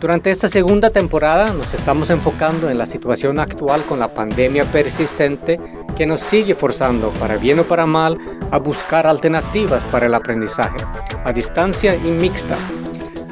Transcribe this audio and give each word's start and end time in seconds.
durante 0.00 0.30
esta 0.30 0.48
segunda 0.48 0.90
temporada 0.90 1.52
nos 1.52 1.74
estamos 1.74 2.08
enfocando 2.10 2.70
en 2.70 2.78
la 2.78 2.86
situación 2.86 3.38
actual 3.38 3.82
con 3.82 3.98
la 3.98 4.14
pandemia 4.14 4.64
persistente 4.64 5.60
que 5.94 6.06
nos 6.06 6.20
sigue 6.20 6.54
forzando, 6.54 7.10
para 7.10 7.36
bien 7.36 7.58
o 7.58 7.64
para 7.64 7.84
mal, 7.84 8.16
a 8.50 8.58
buscar 8.58 9.06
alternativas 9.06 9.84
para 9.84 10.06
el 10.06 10.14
aprendizaje, 10.14 10.78
a 11.24 11.32
distancia 11.32 11.94
y 11.94 12.10
mixta. 12.10 12.56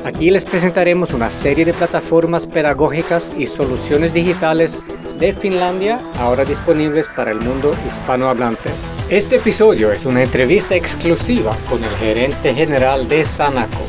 Aquí 0.05 0.31
les 0.31 0.45
presentaremos 0.45 1.15
una 1.15 1.31
serie 1.31 1.65
de 1.65 1.73
plataformas 1.73 2.47
pedagógicas 2.47 3.33
y 3.37 3.47
soluciones 3.47 4.13
digitales 4.13 4.81
de 5.19 5.33
Finlandia 5.33 5.99
ahora 6.21 6.45
disponibles 6.45 7.07
para 7.09 7.31
el 7.31 7.41
mundo 7.41 7.75
hispanohablante. 7.87 8.71
Este 9.09 9.37
episodio 9.37 9.91
es 9.91 10.05
una 10.05 10.23
entrevista 10.23 10.77
exclusiva 10.77 11.57
con 11.69 11.83
el 11.83 11.91
gerente 11.99 12.55
general 12.55 13.09
de 13.09 13.25
Sanaco, 13.25 13.83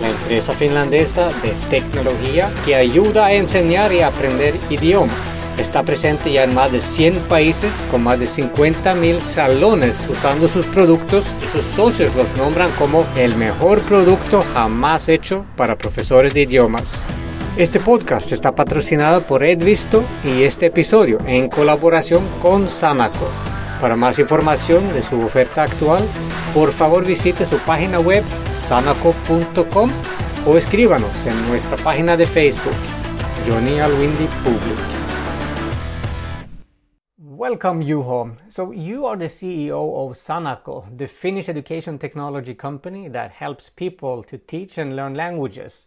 la 0.00 0.08
empresa 0.08 0.52
finlandesa 0.52 1.28
de 1.42 1.52
tecnología 1.70 2.50
que 2.64 2.74
ayuda 2.74 3.26
a 3.26 3.32
enseñar 3.32 3.92
y 3.92 4.02
aprender 4.02 4.54
idiomas. 4.70 5.48
Está 5.58 5.82
presente 5.82 6.30
ya 6.30 6.44
en 6.44 6.54
más 6.54 6.72
de 6.72 6.80
100 6.80 7.14
países 7.28 7.82
con 7.90 8.02
más 8.02 8.20
de 8.20 8.26
50.000 8.26 9.20
salones 9.20 10.06
usando 10.10 10.48
sus 10.48 10.66
productos 10.66 11.24
y 11.42 11.46
sus 11.46 11.64
socios 11.64 12.14
los 12.14 12.28
nombran 12.36 12.70
como 12.72 13.06
el 13.16 13.34
mejor 13.36 13.80
producto 13.82 14.44
jamás 14.52 15.08
hecho 15.08 15.46
para 15.56 15.78
profesores 15.78 16.34
de 16.34 16.42
idiomas. 16.42 17.02
Este 17.56 17.80
podcast 17.80 18.32
está 18.32 18.54
patrocinado 18.54 19.22
por 19.22 19.42
Edvisto 19.42 20.04
y 20.22 20.42
este 20.42 20.66
episodio 20.66 21.20
en 21.26 21.48
colaboración 21.48 22.22
con 22.42 22.68
Sanaco. 22.68 23.30
Para 23.80 23.94
más 23.94 24.18
información 24.18 24.90
de 24.94 25.02
su 25.02 25.20
oferta 25.20 25.64
actual, 25.64 26.02
por 26.54 26.72
favor 26.72 27.04
visite 27.04 27.44
su 27.44 27.58
página 27.58 28.00
web 28.00 28.24
sanaco.com 28.48 29.90
o 30.46 30.56
escríbanos 30.56 31.26
en 31.26 31.48
nuestra 31.48 31.76
página 31.76 32.16
de 32.16 32.24
Facebook, 32.24 32.74
Johnny 33.46 33.78
Alwindi 33.78 34.26
Public. 34.42 34.96
Welcome, 37.18 37.84
Juho. 37.84 38.34
So, 38.48 38.72
you 38.72 39.06
are 39.06 39.18
the 39.18 39.28
CEO 39.28 40.08
of 40.08 40.16
Sanako, 40.16 40.86
the 40.96 41.06
Finnish 41.06 41.50
education 41.50 41.98
technology 41.98 42.54
company 42.54 43.10
that 43.10 43.30
helps 43.30 43.68
people 43.68 44.22
to 44.22 44.38
teach 44.38 44.78
and 44.78 44.96
learn 44.96 45.12
languages. 45.14 45.84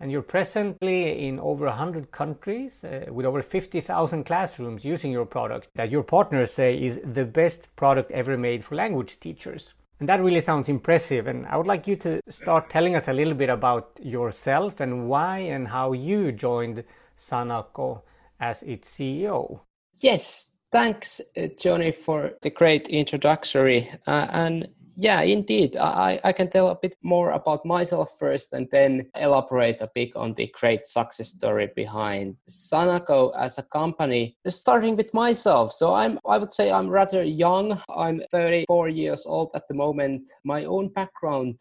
And 0.00 0.12
you're 0.12 0.22
presently 0.22 1.26
in 1.26 1.40
over 1.40 1.66
100 1.66 2.12
countries 2.12 2.84
uh, 2.84 3.06
with 3.10 3.26
over 3.26 3.42
50,000 3.42 4.24
classrooms 4.24 4.84
using 4.84 5.10
your 5.10 5.26
product 5.26 5.68
that 5.74 5.90
your 5.90 6.04
partners 6.04 6.52
say 6.52 6.80
is 6.80 7.00
the 7.04 7.24
best 7.24 7.74
product 7.74 8.12
ever 8.12 8.36
made 8.36 8.64
for 8.64 8.76
language 8.76 9.18
teachers. 9.18 9.74
And 10.00 10.08
that 10.08 10.22
really 10.22 10.40
sounds 10.40 10.68
impressive. 10.68 11.26
And 11.26 11.46
I 11.46 11.56
would 11.56 11.66
like 11.66 11.88
you 11.88 11.96
to 11.96 12.20
start 12.28 12.70
telling 12.70 12.94
us 12.94 13.08
a 13.08 13.12
little 13.12 13.34
bit 13.34 13.48
about 13.48 13.98
yourself 14.00 14.80
and 14.80 15.08
why 15.08 15.38
and 15.38 15.66
how 15.66 15.92
you 15.92 16.30
joined 16.30 16.84
Sanako 17.16 18.02
as 18.38 18.62
its 18.62 18.88
CEO. 18.88 19.60
Yes, 20.00 20.50
thanks, 20.70 21.20
uh, 21.36 21.48
Johnny, 21.58 21.90
for 21.90 22.32
the 22.42 22.50
great 22.50 22.88
introductory. 22.88 23.90
Uh, 24.06 24.28
and 24.30 24.68
yeah, 25.00 25.20
indeed. 25.20 25.76
I, 25.76 26.18
I 26.24 26.32
can 26.32 26.50
tell 26.50 26.70
a 26.70 26.74
bit 26.74 26.96
more 27.04 27.30
about 27.30 27.64
myself 27.64 28.18
first 28.18 28.52
and 28.52 28.66
then 28.72 29.08
elaborate 29.14 29.80
a 29.80 29.88
bit 29.94 30.10
on 30.16 30.34
the 30.34 30.52
great 30.58 30.86
success 30.86 31.28
story 31.28 31.70
behind 31.76 32.34
Sanako 32.50 33.32
as 33.38 33.58
a 33.58 33.62
company. 33.62 34.36
Starting 34.48 34.96
with 34.96 35.14
myself. 35.14 35.72
So 35.72 35.94
I'm 35.94 36.18
I 36.26 36.36
would 36.36 36.52
say 36.52 36.72
I'm 36.72 36.88
rather 36.88 37.22
young. 37.22 37.80
I'm 37.96 38.22
34 38.32 38.88
years 38.88 39.24
old 39.24 39.52
at 39.54 39.68
the 39.68 39.74
moment. 39.74 40.32
My 40.42 40.64
own 40.64 40.88
background 40.88 41.60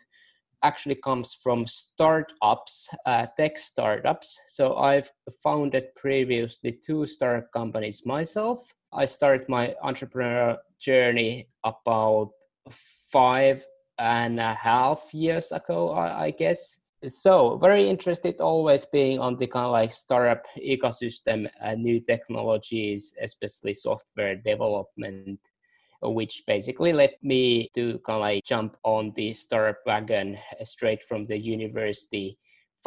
actually 0.64 0.96
comes 0.96 1.36
from 1.36 1.68
startups, 1.68 2.90
uh, 3.06 3.28
tech 3.38 3.60
startups. 3.60 4.40
So 4.48 4.78
I've 4.78 5.12
founded 5.44 5.94
previously 5.96 6.72
two 6.72 7.06
startup 7.06 7.52
companies 7.52 8.04
myself. 8.04 8.68
I 8.92 9.06
started 9.06 9.48
my 9.48 9.76
entrepreneurial 9.84 10.58
journey 10.80 11.50
about 11.64 12.32
five 13.12 13.66
and 14.00 14.40
a 14.40 14.54
half 14.54 15.14
years 15.14 15.52
ago, 15.52 15.92
I, 15.92 16.26
I 16.26 16.32
guess. 16.32 16.80
So 17.08 17.58
very 17.58 17.88
interested 17.88 18.42
always 18.42 18.86
being 18.86 19.20
on 19.20 19.38
the 19.38 19.48
kind 19.48 19.66
of 19.66 19.72
like 19.72 19.94
startup 19.94 20.46
ecosystem, 20.58 21.48
uh, 21.62 21.76
new 21.76 22.00
technologies, 22.00 23.16
especially 23.22 23.74
software 23.74 24.36
development, 24.36 25.40
which 26.02 26.44
basically 26.48 26.94
led 26.94 27.16
me 27.22 27.70
to 27.76 28.00
kind 28.00 28.16
of 28.18 28.22
like 28.22 28.44
jump 28.44 28.78
on 28.84 29.12
the 29.16 29.34
startup 29.34 29.78
wagon 29.86 30.38
straight 30.64 31.04
from 31.04 31.26
the 31.26 31.38
university 31.38 32.38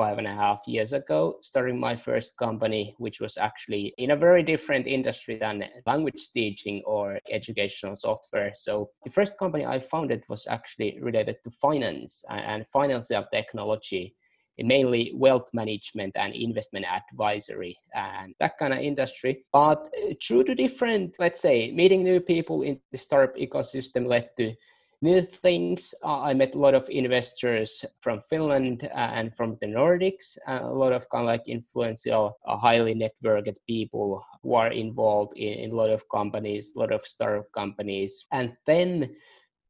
five 0.00 0.16
and 0.16 0.26
a 0.26 0.40
half 0.44 0.60
years 0.66 0.94
ago, 0.94 1.36
starting 1.42 1.78
my 1.78 1.94
first 1.94 2.30
company, 2.38 2.94
which 2.96 3.20
was 3.20 3.36
actually 3.36 3.92
in 3.98 4.12
a 4.12 4.16
very 4.16 4.42
different 4.42 4.86
industry 4.86 5.36
than 5.36 5.62
language 5.84 6.22
teaching 6.32 6.82
or 6.86 7.18
educational 7.30 7.94
software. 7.94 8.50
So 8.54 8.72
the 9.04 9.10
first 9.10 9.38
company 9.38 9.66
I 9.66 9.78
founded 9.78 10.24
was 10.32 10.46
actually 10.56 10.98
related 11.02 11.36
to 11.44 11.50
finance 11.50 12.24
and 12.30 12.66
financial 12.66 13.24
technology 13.30 14.14
mainly 14.62 15.12
wealth 15.14 15.48
management 15.54 16.12
and 16.16 16.34
investment 16.34 16.84
advisory 17.00 17.74
and 17.94 18.34
that 18.40 18.58
kind 18.58 18.72
of 18.72 18.80
industry. 18.80 19.32
But 19.52 19.80
uh, 19.86 20.14
through 20.22 20.44
the 20.44 20.54
different, 20.54 21.16
let's 21.18 21.40
say, 21.40 21.70
meeting 21.72 22.02
new 22.02 22.20
people 22.20 22.62
in 22.62 22.80
the 22.92 22.98
startup 22.98 23.36
ecosystem 23.36 24.06
led 24.06 24.28
to 24.38 24.54
new 25.02 25.22
things. 25.22 25.94
Uh, 26.04 26.20
I 26.20 26.34
met 26.34 26.54
a 26.54 26.58
lot 26.58 26.74
of 26.74 26.88
investors 26.88 27.84
from 28.00 28.20
Finland 28.28 28.84
uh, 28.84 28.96
and 28.96 29.34
from 29.34 29.56
the 29.60 29.66
Nordics, 29.66 30.36
a 30.46 30.68
lot 30.68 30.92
of 30.92 31.08
kind 31.10 31.22
of 31.22 31.26
like 31.26 31.48
influential, 31.48 32.36
uh, 32.46 32.56
highly 32.56 32.94
networked 32.94 33.56
people 33.66 34.24
who 34.42 34.54
are 34.54 34.72
involved 34.72 35.36
in, 35.36 35.54
in 35.54 35.70
a 35.72 35.74
lot 35.74 35.90
of 35.90 36.08
companies, 36.10 36.74
a 36.76 36.78
lot 36.78 36.92
of 36.92 37.02
startup 37.02 37.50
companies. 37.52 38.26
And 38.32 38.54
then 38.66 39.14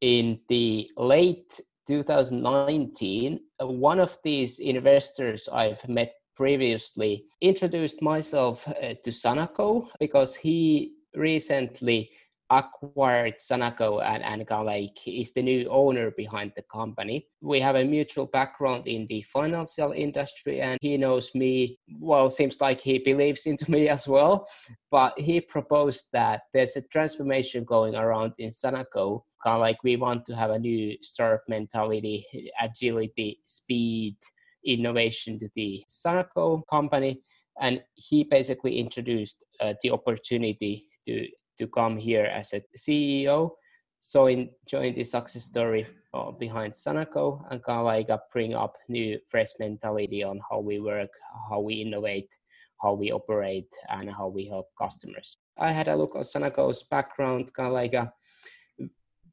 in 0.01 0.39
the 0.49 0.89
late 0.97 1.59
2019, 1.87 3.39
uh, 3.61 3.67
one 3.67 3.99
of 3.99 4.17
these 4.23 4.59
investors 4.59 5.47
I've 5.51 5.87
met 5.87 6.13
previously 6.35 7.25
introduced 7.41 8.01
myself 8.01 8.67
uh, 8.67 8.95
to 9.03 9.09
Sanako 9.09 9.87
because 9.99 10.35
he 10.35 10.93
recently 11.15 12.09
acquired 12.51 13.35
Sanako 13.37 14.03
and, 14.03 14.21
and 14.23 14.65
like 14.65 14.97
is 15.07 15.31
the 15.31 15.41
new 15.41 15.67
owner 15.69 16.11
behind 16.11 16.51
the 16.55 16.61
company. 16.63 17.25
We 17.41 17.61
have 17.61 17.77
a 17.77 17.85
mutual 17.85 18.25
background 18.25 18.87
in 18.87 19.07
the 19.07 19.21
financial 19.21 19.93
industry 19.93 20.59
and 20.59 20.77
he 20.81 20.97
knows 20.97 21.33
me, 21.33 21.79
well, 21.99 22.29
seems 22.29 22.59
like 22.59 22.81
he 22.81 22.99
believes 22.99 23.45
into 23.45 23.71
me 23.71 23.87
as 23.87 24.05
well. 24.05 24.47
But 24.91 25.17
he 25.17 25.39
proposed 25.39 26.07
that 26.11 26.41
there's 26.53 26.75
a 26.75 26.87
transformation 26.89 27.63
going 27.63 27.95
around 27.95 28.33
in 28.37 28.49
Sanako. 28.49 29.23
Kind 29.41 29.55
of 29.55 29.61
like 29.61 29.77
we 29.83 29.95
want 29.95 30.25
to 30.25 30.35
have 30.35 30.51
a 30.51 30.59
new 30.59 30.97
startup 31.01 31.43
mentality, 31.47 32.27
agility, 32.61 33.39
speed, 33.45 34.17
innovation 34.65 35.39
to 35.39 35.49
the 35.55 35.83
Sanako 35.89 36.63
company. 36.69 37.21
And 37.61 37.81
he 37.95 38.25
basically 38.25 38.77
introduced 38.77 39.45
uh, 39.61 39.73
the 39.81 39.91
opportunity 39.91 40.85
to 41.05 41.27
to 41.61 41.67
come 41.67 41.95
here 41.95 42.25
as 42.25 42.53
a 42.53 42.61
CEO. 42.75 43.51
So 43.99 44.25
in 44.25 44.49
join 44.67 44.95
the 44.95 45.03
success 45.03 45.43
story 45.43 45.85
uh, 46.11 46.31
behind 46.31 46.73
Sanako 46.73 47.45
and 47.51 47.63
kind 47.63 47.79
of 47.79 47.85
like 47.85 48.09
bring 48.33 48.55
up 48.55 48.75
new 48.89 49.19
fresh 49.27 49.51
mentality 49.59 50.23
on 50.23 50.41
how 50.49 50.59
we 50.59 50.79
work, 50.79 51.13
how 51.49 51.59
we 51.59 51.75
innovate, 51.75 52.35
how 52.81 52.93
we 52.93 53.11
operate, 53.11 53.71
and 53.89 54.09
how 54.09 54.27
we 54.27 54.47
help 54.47 54.69
customers. 54.75 55.37
I 55.55 55.71
had 55.71 55.87
a 55.87 55.95
look 55.95 56.15
at 56.15 56.25
Sanako's 56.25 56.83
background, 56.83 57.53
kind 57.53 57.67
of 57.67 57.73
like 57.73 57.93
a 57.93 58.11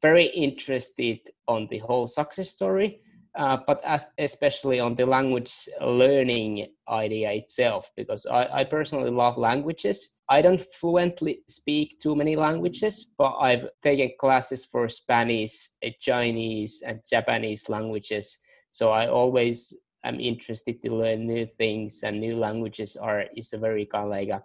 very 0.03 0.25
interested 0.25 1.19
on 1.47 1.67
the 1.71 1.79
whole 1.79 2.05
success 2.05 2.49
story 2.51 3.01
uh, 3.39 3.57
but 3.65 3.81
as, 3.85 4.05
especially 4.17 4.81
on 4.81 4.95
the 4.95 5.05
language 5.05 5.69
learning 5.79 6.67
idea 6.89 7.31
itself, 7.31 7.89
because 7.95 8.25
I, 8.25 8.59
I, 8.59 8.63
personally 8.65 9.11
love 9.11 9.37
languages. 9.37 10.09
I 10.27 10.41
don't 10.41 10.59
fluently 10.59 11.39
speak 11.47 11.99
too 11.99 12.17
many 12.17 12.35
languages, 12.35 13.13
but 13.17 13.37
I've 13.39 13.69
taken 13.81 14.11
classes 14.19 14.65
for 14.65 14.89
Spanish, 14.89 15.69
eh, 15.81 15.91
Chinese, 16.01 16.83
and 16.85 16.99
Japanese 17.09 17.69
languages. 17.69 18.37
So 18.71 18.91
I 18.91 19.07
always 19.07 19.73
am 20.03 20.19
interested 20.19 20.81
to 20.81 20.93
learn 20.93 21.25
new 21.25 21.45
things, 21.45 22.03
and 22.03 22.19
new 22.19 22.35
languages 22.35 22.97
are 22.97 23.23
is 23.37 23.53
a 23.53 23.57
very 23.57 23.85
kind 23.85 24.03
of 24.03 24.09
like 24.09 24.29
a 24.29 24.43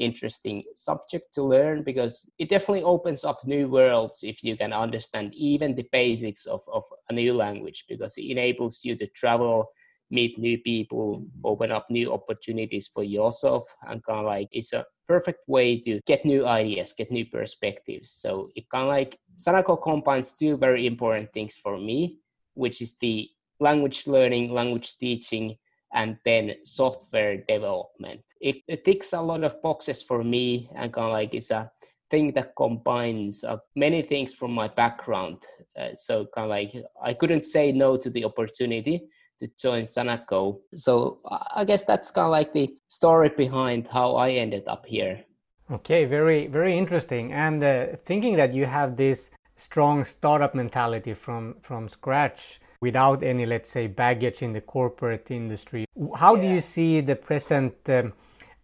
interesting 0.00 0.64
subject 0.74 1.32
to 1.34 1.42
learn 1.42 1.82
because 1.82 2.30
it 2.38 2.48
definitely 2.48 2.82
opens 2.82 3.24
up 3.24 3.38
new 3.44 3.68
worlds 3.68 4.20
if 4.22 4.42
you 4.42 4.56
can 4.56 4.72
understand 4.72 5.34
even 5.34 5.74
the 5.74 5.86
basics 5.92 6.46
of, 6.46 6.62
of 6.72 6.84
a 7.10 7.12
new 7.12 7.34
language 7.34 7.84
because 7.88 8.16
it 8.16 8.30
enables 8.30 8.80
you 8.82 8.96
to 8.96 9.06
travel 9.08 9.70
meet 10.10 10.38
new 10.38 10.58
people 10.58 11.24
open 11.44 11.70
up 11.70 11.88
new 11.88 12.12
opportunities 12.12 12.88
for 12.88 13.04
yourself 13.04 13.64
and 13.88 14.02
kind 14.04 14.20
of 14.20 14.26
like 14.26 14.48
it's 14.50 14.72
a 14.72 14.84
perfect 15.06 15.40
way 15.46 15.78
to 15.78 16.00
get 16.06 16.24
new 16.24 16.46
ideas 16.46 16.94
get 16.96 17.10
new 17.10 17.26
perspectives. 17.26 18.10
So 18.10 18.50
it 18.56 18.68
kind 18.70 18.84
of 18.84 18.88
like 18.88 19.18
sanako 19.36 19.80
combines 19.80 20.32
two 20.34 20.56
very 20.56 20.86
important 20.86 21.32
things 21.32 21.56
for 21.56 21.78
me 21.78 22.18
which 22.54 22.80
is 22.80 22.96
the 22.98 23.28
language 23.60 24.06
learning 24.06 24.50
language 24.50 24.96
teaching 24.98 25.56
and 25.92 26.16
then 26.24 26.54
software 26.64 27.38
development. 27.48 28.22
It, 28.40 28.56
it 28.68 28.84
ticks 28.84 29.12
a 29.12 29.20
lot 29.20 29.44
of 29.44 29.60
boxes 29.62 30.02
for 30.02 30.22
me 30.22 30.70
and 30.74 30.92
kind 30.92 31.06
of 31.06 31.12
like 31.12 31.34
it's 31.34 31.50
a 31.50 31.70
thing 32.10 32.32
that 32.32 32.54
combines 32.56 33.44
uh, 33.44 33.58
many 33.76 34.02
things 34.02 34.32
from 34.32 34.52
my 34.52 34.68
background. 34.68 35.38
Uh, 35.78 35.94
so 35.94 36.26
kind 36.34 36.44
of 36.44 36.50
like 36.50 36.72
I 37.02 37.12
couldn't 37.12 37.46
say 37.46 37.72
no 37.72 37.96
to 37.96 38.10
the 38.10 38.24
opportunity 38.24 39.08
to 39.38 39.48
join 39.58 39.84
Sanako. 39.84 40.60
So 40.74 41.20
I 41.54 41.64
guess 41.64 41.84
that's 41.84 42.10
kind 42.10 42.26
of 42.26 42.32
like 42.32 42.52
the 42.52 42.74
story 42.88 43.30
behind 43.30 43.88
how 43.88 44.16
I 44.16 44.32
ended 44.32 44.64
up 44.66 44.86
here. 44.86 45.24
Okay, 45.70 46.04
very 46.04 46.46
very 46.48 46.76
interesting. 46.76 47.32
And 47.32 47.62
uh, 47.62 47.86
thinking 48.04 48.36
that 48.36 48.52
you 48.52 48.66
have 48.66 48.96
this 48.96 49.30
strong 49.56 50.04
startup 50.04 50.54
mentality 50.54 51.14
from 51.14 51.56
from 51.62 51.88
scratch 51.88 52.60
without 52.80 53.22
any, 53.22 53.44
let's 53.46 53.70
say, 53.70 53.86
baggage 53.86 54.42
in 54.42 54.52
the 54.52 54.60
corporate 54.60 55.30
industry. 55.30 55.84
How 56.16 56.34
yeah. 56.34 56.42
do 56.42 56.48
you 56.48 56.60
see 56.60 57.00
the 57.00 57.16
present 57.16 57.74
um, 57.88 58.12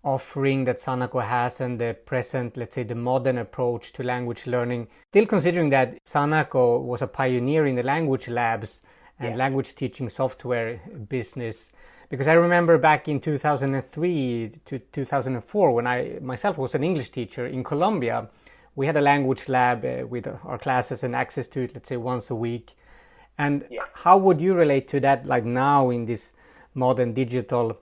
offering 0.03 0.65
that 0.65 0.77
Sanako 0.77 1.23
has 1.25 1.61
and 1.61 1.79
the 1.79 1.97
present, 2.07 2.57
let's 2.57 2.75
say, 2.75 2.83
the 2.83 2.95
modern 2.95 3.39
approach 3.39 3.93
to 3.95 4.03
language 4.03 4.47
learning? 4.47 4.89
Still 5.13 5.27
considering 5.27 5.71
that 5.71 6.03
Sanako 6.05 6.83
was 6.83 7.03
a 7.03 7.07
pioneer 7.07 7.67
in 7.67 7.77
the 7.77 7.83
language 7.83 8.29
labs 8.29 8.83
and 9.19 9.31
yeah. 9.31 9.37
language 9.37 9.75
teaching 9.75 10.09
software 10.09 10.81
business. 11.09 11.71
Because 12.09 12.29
I 12.29 12.35
remember 12.35 12.79
back 12.79 13.09
in 13.09 13.21
2003 13.21 14.53
to 14.65 14.79
2004, 14.79 15.73
when 15.73 15.87
I 15.87 16.19
myself 16.23 16.57
was 16.57 16.75
an 16.75 16.85
English 16.85 17.11
teacher 17.11 17.47
in 17.47 17.65
Colombia, 17.65 18.31
we 18.77 18.87
had 18.87 18.97
a 18.97 19.01
language 19.01 19.49
lab 19.49 19.85
uh, 19.85 20.07
with 20.07 20.27
our 20.27 20.59
classes 20.59 21.03
and 21.03 21.17
access 21.17 21.49
to 21.49 21.63
it, 21.63 21.73
let's 21.75 21.89
say, 21.89 21.97
once 21.97 22.31
a 22.31 22.35
week 22.35 22.75
and 23.39 23.67
yeah. 23.71 23.83
how 23.95 24.17
would 24.19 24.41
you 24.41 24.55
relate 24.55 24.89
to 24.89 25.01
that, 25.01 25.27
like 25.27 25.45
now 25.45 25.91
in 25.91 26.07
this 26.07 26.33
modern 26.75 27.13
digital 27.13 27.79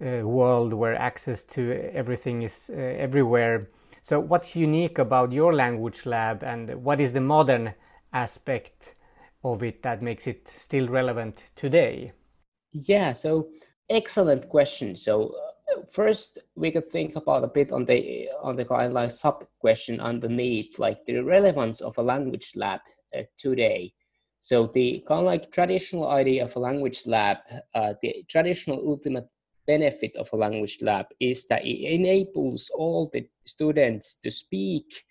uh, 0.00 0.26
world 0.26 0.72
where 0.72 0.94
access 0.94 1.44
to 1.44 1.90
everything 1.94 2.42
is 2.42 2.70
uh, 2.72 2.78
everywhere? 2.78 3.68
So, 4.02 4.18
what's 4.18 4.56
unique 4.56 4.98
about 4.98 5.32
your 5.32 5.54
language 5.54 6.06
lab, 6.06 6.42
and 6.42 6.82
what 6.82 7.00
is 7.00 7.12
the 7.12 7.20
modern 7.20 7.74
aspect 8.12 8.94
of 9.44 9.62
it 9.62 9.82
that 9.82 10.02
makes 10.02 10.26
it 10.26 10.48
still 10.48 10.88
relevant 10.88 11.44
today? 11.56 12.12
Yeah, 12.72 13.12
so 13.12 13.48
excellent 13.88 14.48
question. 14.48 14.96
So, 14.96 15.34
uh, 15.70 15.82
first 15.90 16.40
we 16.56 16.70
could 16.70 16.88
think 16.88 17.16
about 17.16 17.44
a 17.44 17.48
bit 17.48 17.72
on 17.72 17.84
the 17.84 18.28
on 18.42 18.56
the 18.56 18.64
kind 18.64 18.88
of 18.88 18.92
like 18.92 19.10
sub 19.10 19.46
question 19.60 20.00
underneath, 20.00 20.78
like 20.78 21.04
the 21.04 21.20
relevance 21.20 21.80
of 21.80 21.96
a 21.98 22.02
language 22.02 22.52
lab 22.56 22.80
uh, 23.16 23.22
today. 23.36 23.92
So 24.42 24.66
the 24.66 25.04
kind 25.06 25.20
of 25.20 25.26
like 25.26 25.52
traditional 25.52 26.08
idea 26.08 26.42
of 26.42 26.56
a 26.56 26.58
language 26.58 27.06
lab, 27.06 27.36
uh, 27.76 27.94
the 28.02 28.24
traditional 28.28 28.82
ultimate 28.84 29.28
benefit 29.68 30.16
of 30.16 30.28
a 30.32 30.36
language 30.36 30.78
lab 30.82 31.06
is 31.20 31.46
that 31.46 31.64
it 31.64 31.94
enables 31.94 32.68
all 32.74 33.08
the 33.12 33.24
students 33.46 34.16
to 34.16 34.32
speak 34.32 35.04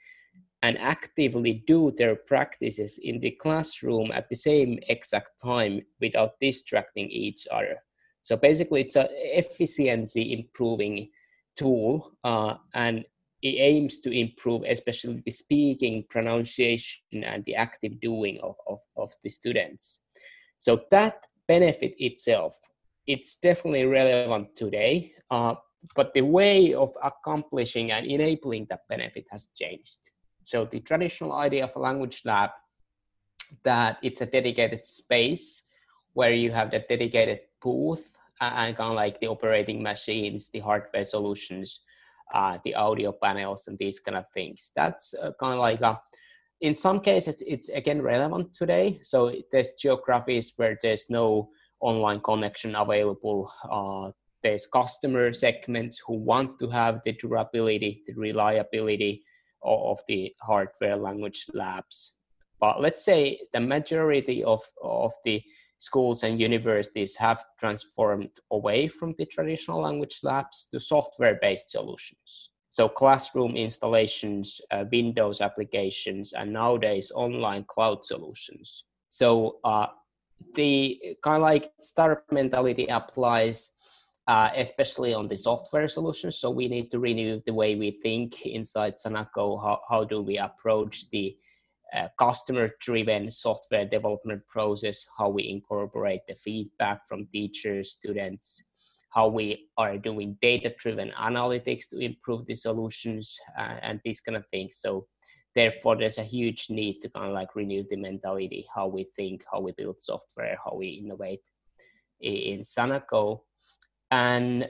and 0.63 0.77
actively 0.79 1.63
do 1.65 1.93
their 1.97 2.17
practices 2.17 2.99
in 3.01 3.21
the 3.21 3.31
classroom 3.31 4.11
at 4.11 4.27
the 4.27 4.35
same 4.35 4.77
exact 4.89 5.31
time 5.41 5.81
without 6.01 6.37
distracting 6.41 7.09
each 7.09 7.47
other. 7.51 7.77
So 8.23 8.35
basically, 8.35 8.81
it's 8.81 8.97
an 8.97 9.07
efficiency 9.11 10.33
improving 10.33 11.09
tool, 11.55 12.17
uh, 12.25 12.55
and 12.73 13.05
it 13.41 13.55
aims 13.57 13.99
to 13.99 14.11
improve 14.11 14.63
especially 14.67 15.21
the 15.25 15.31
speaking 15.31 16.03
pronunciation 16.09 17.23
and 17.23 17.43
the 17.45 17.55
active 17.55 17.99
doing 17.99 18.39
of, 18.41 18.55
of, 18.67 18.79
of 18.97 19.11
the 19.23 19.29
students. 19.29 20.01
So 20.57 20.81
that 20.91 21.25
benefit 21.47 21.95
itself 21.97 22.59
it's 23.07 23.35
definitely 23.35 23.85
relevant 23.85 24.55
today 24.55 25.13
uh, 25.31 25.55
but 25.95 26.13
the 26.13 26.21
way 26.21 26.73
of 26.73 26.95
accomplishing 27.03 27.91
and 27.91 28.05
enabling 28.05 28.67
that 28.69 28.87
benefit 28.87 29.25
has 29.31 29.47
changed. 29.55 30.11
So 30.43 30.65
the 30.65 30.79
traditional 30.79 31.33
idea 31.33 31.63
of 31.63 31.75
a 31.75 31.79
language 31.79 32.21
lab 32.25 32.51
that 33.63 33.97
it's 34.01 34.21
a 34.21 34.25
dedicated 34.25 34.85
space 34.85 35.63
where 36.13 36.33
you 36.33 36.51
have 36.51 36.71
the 36.71 36.83
dedicated 36.87 37.41
booth 37.61 38.17
and 38.39 38.75
kind 38.75 38.91
of 38.91 38.95
like 38.95 39.19
the 39.19 39.27
operating 39.27 39.83
machines 39.83 40.49
the 40.49 40.59
hardware 40.59 41.05
solutions 41.05 41.81
uh, 42.33 42.57
the 42.63 42.75
audio 42.75 43.11
panels 43.11 43.67
and 43.67 43.77
these 43.77 43.99
kind 43.99 44.17
of 44.17 44.25
things. 44.33 44.71
That's 44.75 45.13
uh, 45.13 45.31
kind 45.39 45.53
of 45.53 45.59
like 45.59 45.81
a, 45.81 45.99
in 46.61 46.73
some 46.73 46.99
cases 46.99 47.41
it's 47.45 47.69
again 47.69 48.01
relevant 48.01 48.53
today. 48.53 48.99
So 49.01 49.33
there's 49.51 49.73
geographies 49.73 50.53
where 50.57 50.77
there's 50.81 51.09
no 51.09 51.49
online 51.79 52.19
connection 52.21 52.75
available. 52.75 53.51
Uh, 53.69 54.11
there's 54.43 54.67
customer 54.67 55.33
segments 55.33 56.01
who 56.05 56.15
want 56.15 56.59
to 56.59 56.69
have 56.69 57.01
the 57.03 57.13
durability, 57.13 58.03
the 58.07 58.13
reliability 58.13 59.23
of, 59.63 59.97
of 59.97 59.99
the 60.07 60.33
hardware 60.41 60.95
language 60.95 61.45
labs. 61.53 62.13
But 62.59 62.81
let's 62.81 63.03
say 63.03 63.39
the 63.53 63.59
majority 63.59 64.43
of, 64.43 64.61
of 64.83 65.13
the 65.25 65.41
schools 65.81 66.21
and 66.21 66.39
universities 66.39 67.15
have 67.15 67.43
transformed 67.59 68.29
away 68.51 68.87
from 68.87 69.15
the 69.17 69.25
traditional 69.25 69.81
language 69.81 70.19
labs 70.21 70.67
to 70.69 70.79
software 70.79 71.39
based 71.41 71.71
solutions. 71.71 72.51
So, 72.69 72.87
classroom 72.87 73.55
installations, 73.55 74.61
uh, 74.69 74.85
Windows 74.91 75.41
applications, 75.41 76.33
and 76.33 76.53
nowadays 76.53 77.11
online 77.15 77.63
cloud 77.63 78.05
solutions. 78.05 78.83
So, 79.09 79.57
uh, 79.63 79.87
the 80.53 81.01
kind 81.23 81.37
of 81.37 81.41
like 81.41 81.71
startup 81.81 82.31
mentality 82.31 82.85
applies 82.85 83.71
uh, 84.27 84.49
especially 84.55 85.15
on 85.15 85.27
the 85.27 85.35
software 85.35 85.87
solutions. 85.87 86.37
So, 86.37 86.51
we 86.51 86.67
need 86.67 86.91
to 86.91 86.99
renew 86.99 87.41
the 87.47 87.55
way 87.55 87.73
we 87.73 87.89
think 87.89 88.45
inside 88.45 88.97
Sanako. 89.03 89.59
How, 89.59 89.79
how 89.89 90.03
do 90.03 90.21
we 90.21 90.37
approach 90.37 91.09
the 91.09 91.35
customer 92.17 92.69
driven 92.79 93.29
software 93.29 93.85
development 93.85 94.41
process, 94.47 95.05
how 95.17 95.29
we 95.29 95.49
incorporate 95.49 96.21
the 96.27 96.35
feedback 96.35 97.07
from 97.07 97.27
teachers, 97.27 97.91
students, 97.91 98.61
how 99.09 99.27
we 99.27 99.67
are 99.77 99.97
doing 99.97 100.37
data 100.41 100.73
driven 100.79 101.11
analytics 101.19 101.89
to 101.89 101.99
improve 101.99 102.45
the 102.45 102.55
solutions 102.55 103.37
uh, 103.59 103.75
and 103.81 103.99
these 104.03 104.21
kind 104.21 104.37
of 104.37 104.45
things. 104.47 104.77
So, 104.77 105.07
therefore, 105.53 105.97
there's 105.97 106.17
a 106.17 106.23
huge 106.23 106.67
need 106.69 107.01
to 107.01 107.09
kind 107.09 107.27
of 107.27 107.33
like 107.33 107.55
renew 107.55 107.83
the 107.89 107.97
mentality, 107.97 108.65
how 108.73 108.87
we 108.87 109.07
think, 109.15 109.43
how 109.51 109.59
we 109.59 109.73
build 109.73 109.99
software, 109.99 110.57
how 110.63 110.75
we 110.75 111.01
innovate 111.03 111.43
in 112.21 112.61
Sanako. 112.61 113.41
And 114.11 114.69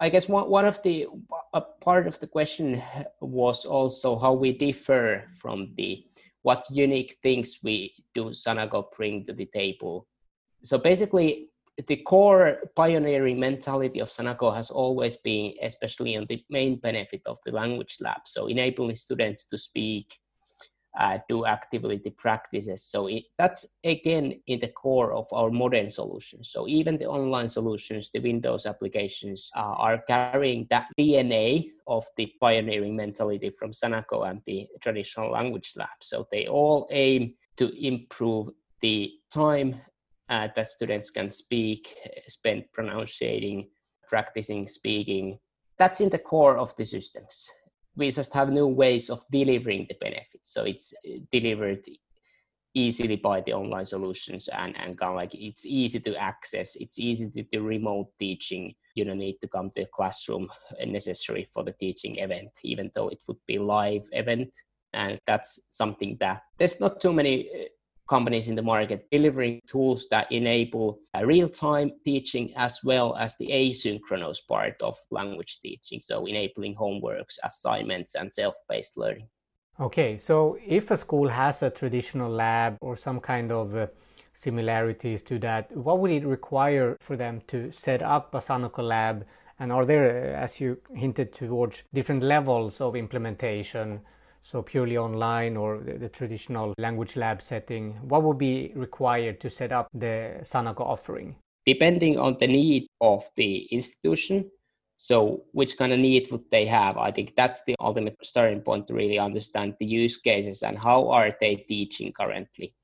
I 0.00 0.08
guess 0.08 0.28
one, 0.28 0.48
one 0.48 0.64
of 0.64 0.80
the 0.82 1.06
a 1.54 1.60
part 1.60 2.06
of 2.06 2.20
the 2.20 2.26
question 2.26 2.82
was 3.20 3.64
also 3.64 4.18
how 4.18 4.32
we 4.32 4.52
differ 4.52 5.24
from 5.36 5.72
the 5.76 6.04
what 6.42 6.64
unique 6.70 7.16
things 7.22 7.58
we 7.62 7.92
do 8.14 8.26
Sanako 8.26 8.92
bring 8.96 9.24
to 9.24 9.32
the 9.32 9.46
table. 9.46 10.06
So 10.62 10.78
basically, 10.78 11.48
the 11.86 11.96
core 11.96 12.70
pioneering 12.76 13.40
mentality 13.40 14.00
of 14.00 14.08
Sanako 14.08 14.54
has 14.54 14.70
always 14.70 15.16
been, 15.16 15.54
especially 15.62 16.16
on 16.16 16.26
the 16.28 16.42
main 16.48 16.76
benefit 16.76 17.22
of 17.26 17.38
the 17.44 17.52
language 17.52 17.98
lab. 18.00 18.22
So 18.26 18.46
enabling 18.46 18.96
students 18.96 19.46
to 19.46 19.58
speak 19.58 20.16
uh, 20.98 21.18
do 21.28 21.46
activity 21.46 22.10
practices. 22.10 22.82
So 22.82 23.06
it, 23.06 23.24
that's 23.36 23.74
again 23.84 24.40
in 24.46 24.60
the 24.60 24.68
core 24.68 25.12
of 25.12 25.26
our 25.32 25.50
modern 25.50 25.90
solutions. 25.90 26.50
So 26.50 26.66
even 26.68 26.98
the 26.98 27.06
online 27.06 27.48
solutions, 27.48 28.10
the 28.12 28.20
Windows 28.20 28.66
applications 28.66 29.50
uh, 29.56 29.74
are 29.76 30.02
carrying 30.08 30.66
that 30.70 30.86
DNA 30.98 31.70
of 31.86 32.04
the 32.16 32.32
pioneering 32.40 32.96
mentality 32.96 33.50
from 33.50 33.72
Sanako 33.72 34.28
and 34.28 34.40
the 34.46 34.66
traditional 34.80 35.30
language 35.30 35.74
lab. 35.76 35.88
So 36.00 36.26
they 36.32 36.46
all 36.46 36.88
aim 36.90 37.34
to 37.56 37.70
improve 37.86 38.48
the 38.80 39.12
time 39.32 39.80
uh, 40.28 40.48
that 40.54 40.68
students 40.68 41.10
can 41.10 41.30
speak, 41.30 41.94
spend 42.28 42.64
pronunciating, 42.72 43.68
practicing 44.06 44.66
speaking. 44.68 45.38
That's 45.78 46.00
in 46.00 46.08
the 46.08 46.18
core 46.18 46.58
of 46.58 46.74
the 46.76 46.84
systems 46.84 47.50
we 47.98 48.10
just 48.10 48.32
have 48.32 48.48
new 48.50 48.66
ways 48.66 49.10
of 49.10 49.24
delivering 49.30 49.86
the 49.88 49.96
benefits. 50.00 50.54
So 50.54 50.64
it's 50.64 50.94
uh, 51.04 51.18
delivered 51.32 51.84
easily 52.74 53.16
by 53.16 53.40
the 53.40 53.52
online 53.52 53.84
solutions 53.84 54.48
and, 54.48 54.76
and 54.78 54.96
kind 54.96 55.10
of 55.10 55.16
like 55.16 55.34
it's 55.34 55.66
easy 55.66 55.98
to 55.98 56.14
access, 56.16 56.76
it's 56.76 56.98
easy 56.98 57.28
to 57.28 57.42
do 57.50 57.60
remote 57.62 58.10
teaching. 58.18 58.74
You 58.94 59.04
don't 59.04 59.18
need 59.18 59.38
to 59.40 59.48
come 59.48 59.70
to 59.74 59.82
a 59.82 59.86
classroom 59.86 60.48
necessary 60.86 61.48
for 61.52 61.64
the 61.64 61.72
teaching 61.72 62.18
event, 62.18 62.50
even 62.62 62.90
though 62.94 63.08
it 63.08 63.18
would 63.26 63.38
be 63.46 63.58
live 63.58 64.08
event. 64.12 64.54
And 64.92 65.20
that's 65.26 65.58
something 65.70 66.16
that 66.20 66.42
there's 66.58 66.80
not 66.80 67.00
too 67.00 67.12
many 67.12 67.50
uh, 67.50 67.64
companies 68.08 68.48
in 68.48 68.54
the 68.54 68.62
market 68.62 69.06
delivering 69.10 69.60
tools 69.66 70.08
that 70.10 70.30
enable 70.32 70.98
real-time 71.22 71.92
teaching 72.04 72.52
as 72.56 72.80
well 72.82 73.14
as 73.16 73.36
the 73.36 73.48
asynchronous 73.50 74.38
part 74.48 74.80
of 74.82 74.96
language 75.10 75.60
teaching. 75.60 76.00
So 76.02 76.26
enabling 76.26 76.74
homeworks 76.74 77.38
assignments 77.44 78.14
and 78.14 78.32
self-paced 78.32 78.96
learning. 78.96 79.28
Okay 79.78 80.16
so 80.16 80.58
if 80.66 80.90
a 80.90 80.96
school 80.96 81.28
has 81.28 81.62
a 81.62 81.70
traditional 81.70 82.30
lab 82.30 82.76
or 82.80 82.96
some 82.96 83.20
kind 83.20 83.52
of 83.52 83.76
uh, 83.76 83.86
similarities 84.32 85.22
to 85.22 85.38
that 85.38 85.76
what 85.76 86.00
would 86.00 86.10
it 86.10 86.24
require 86.24 86.96
for 87.00 87.16
them 87.16 87.42
to 87.48 87.70
set 87.70 88.02
up 88.02 88.34
a 88.34 88.38
Sanako 88.38 88.82
lab? 88.82 89.24
And 89.60 89.72
are 89.72 89.84
there 89.84 90.34
as 90.36 90.60
you 90.60 90.78
hinted 90.94 91.32
towards 91.32 91.84
different 91.92 92.22
levels 92.22 92.80
of 92.80 92.96
implementation 92.96 94.00
so 94.42 94.62
purely 94.62 94.96
online 94.96 95.56
or 95.56 95.78
the, 95.78 95.98
the, 95.98 96.08
traditional 96.08 96.74
language 96.78 97.16
lab 97.16 97.42
setting, 97.42 97.92
what 98.02 98.22
would 98.22 98.38
be 98.38 98.72
required 98.74 99.40
to 99.40 99.50
set 99.50 99.72
up 99.72 99.88
the 99.92 100.38
Sanako 100.42 100.80
offering? 100.80 101.36
Depending 101.66 102.18
on 102.18 102.36
the 102.38 102.46
need 102.46 102.86
of 103.00 103.28
the 103.36 103.66
institution, 103.66 104.50
so 104.96 105.44
which 105.52 105.76
kind 105.78 105.92
of 105.92 106.00
need 106.00 106.30
would 106.30 106.50
they 106.50 106.66
have? 106.66 106.96
I 106.96 107.10
think 107.12 107.36
that's 107.36 107.62
the 107.66 107.76
ultimate 107.80 108.16
starting 108.22 108.60
point 108.60 108.88
to 108.88 108.94
really 108.94 109.18
understand 109.18 109.76
the 109.78 109.86
use 109.86 110.16
cases 110.16 110.62
and 110.62 110.76
how 110.78 111.08
are 111.10 111.36
they 111.40 111.56
teaching 111.56 112.12
currently. 112.12 112.74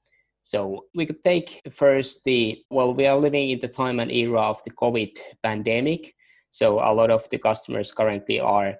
So 0.42 0.84
we 0.94 1.06
could 1.06 1.24
take 1.24 1.60
first 1.72 2.22
the 2.24 2.62
well, 2.70 2.94
we 2.94 3.06
are 3.06 3.16
living 3.16 3.50
in 3.50 3.58
the 3.58 3.68
time 3.68 3.98
and 3.98 4.12
era 4.12 4.42
of 4.42 4.62
the 4.64 4.70
COVID 4.70 5.18
pandemic. 5.42 6.14
So 6.50 6.78
a 6.78 6.92
lot 6.92 7.10
of 7.10 7.28
the 7.30 7.38
customers 7.38 7.90
currently 7.92 8.38
are 8.38 8.76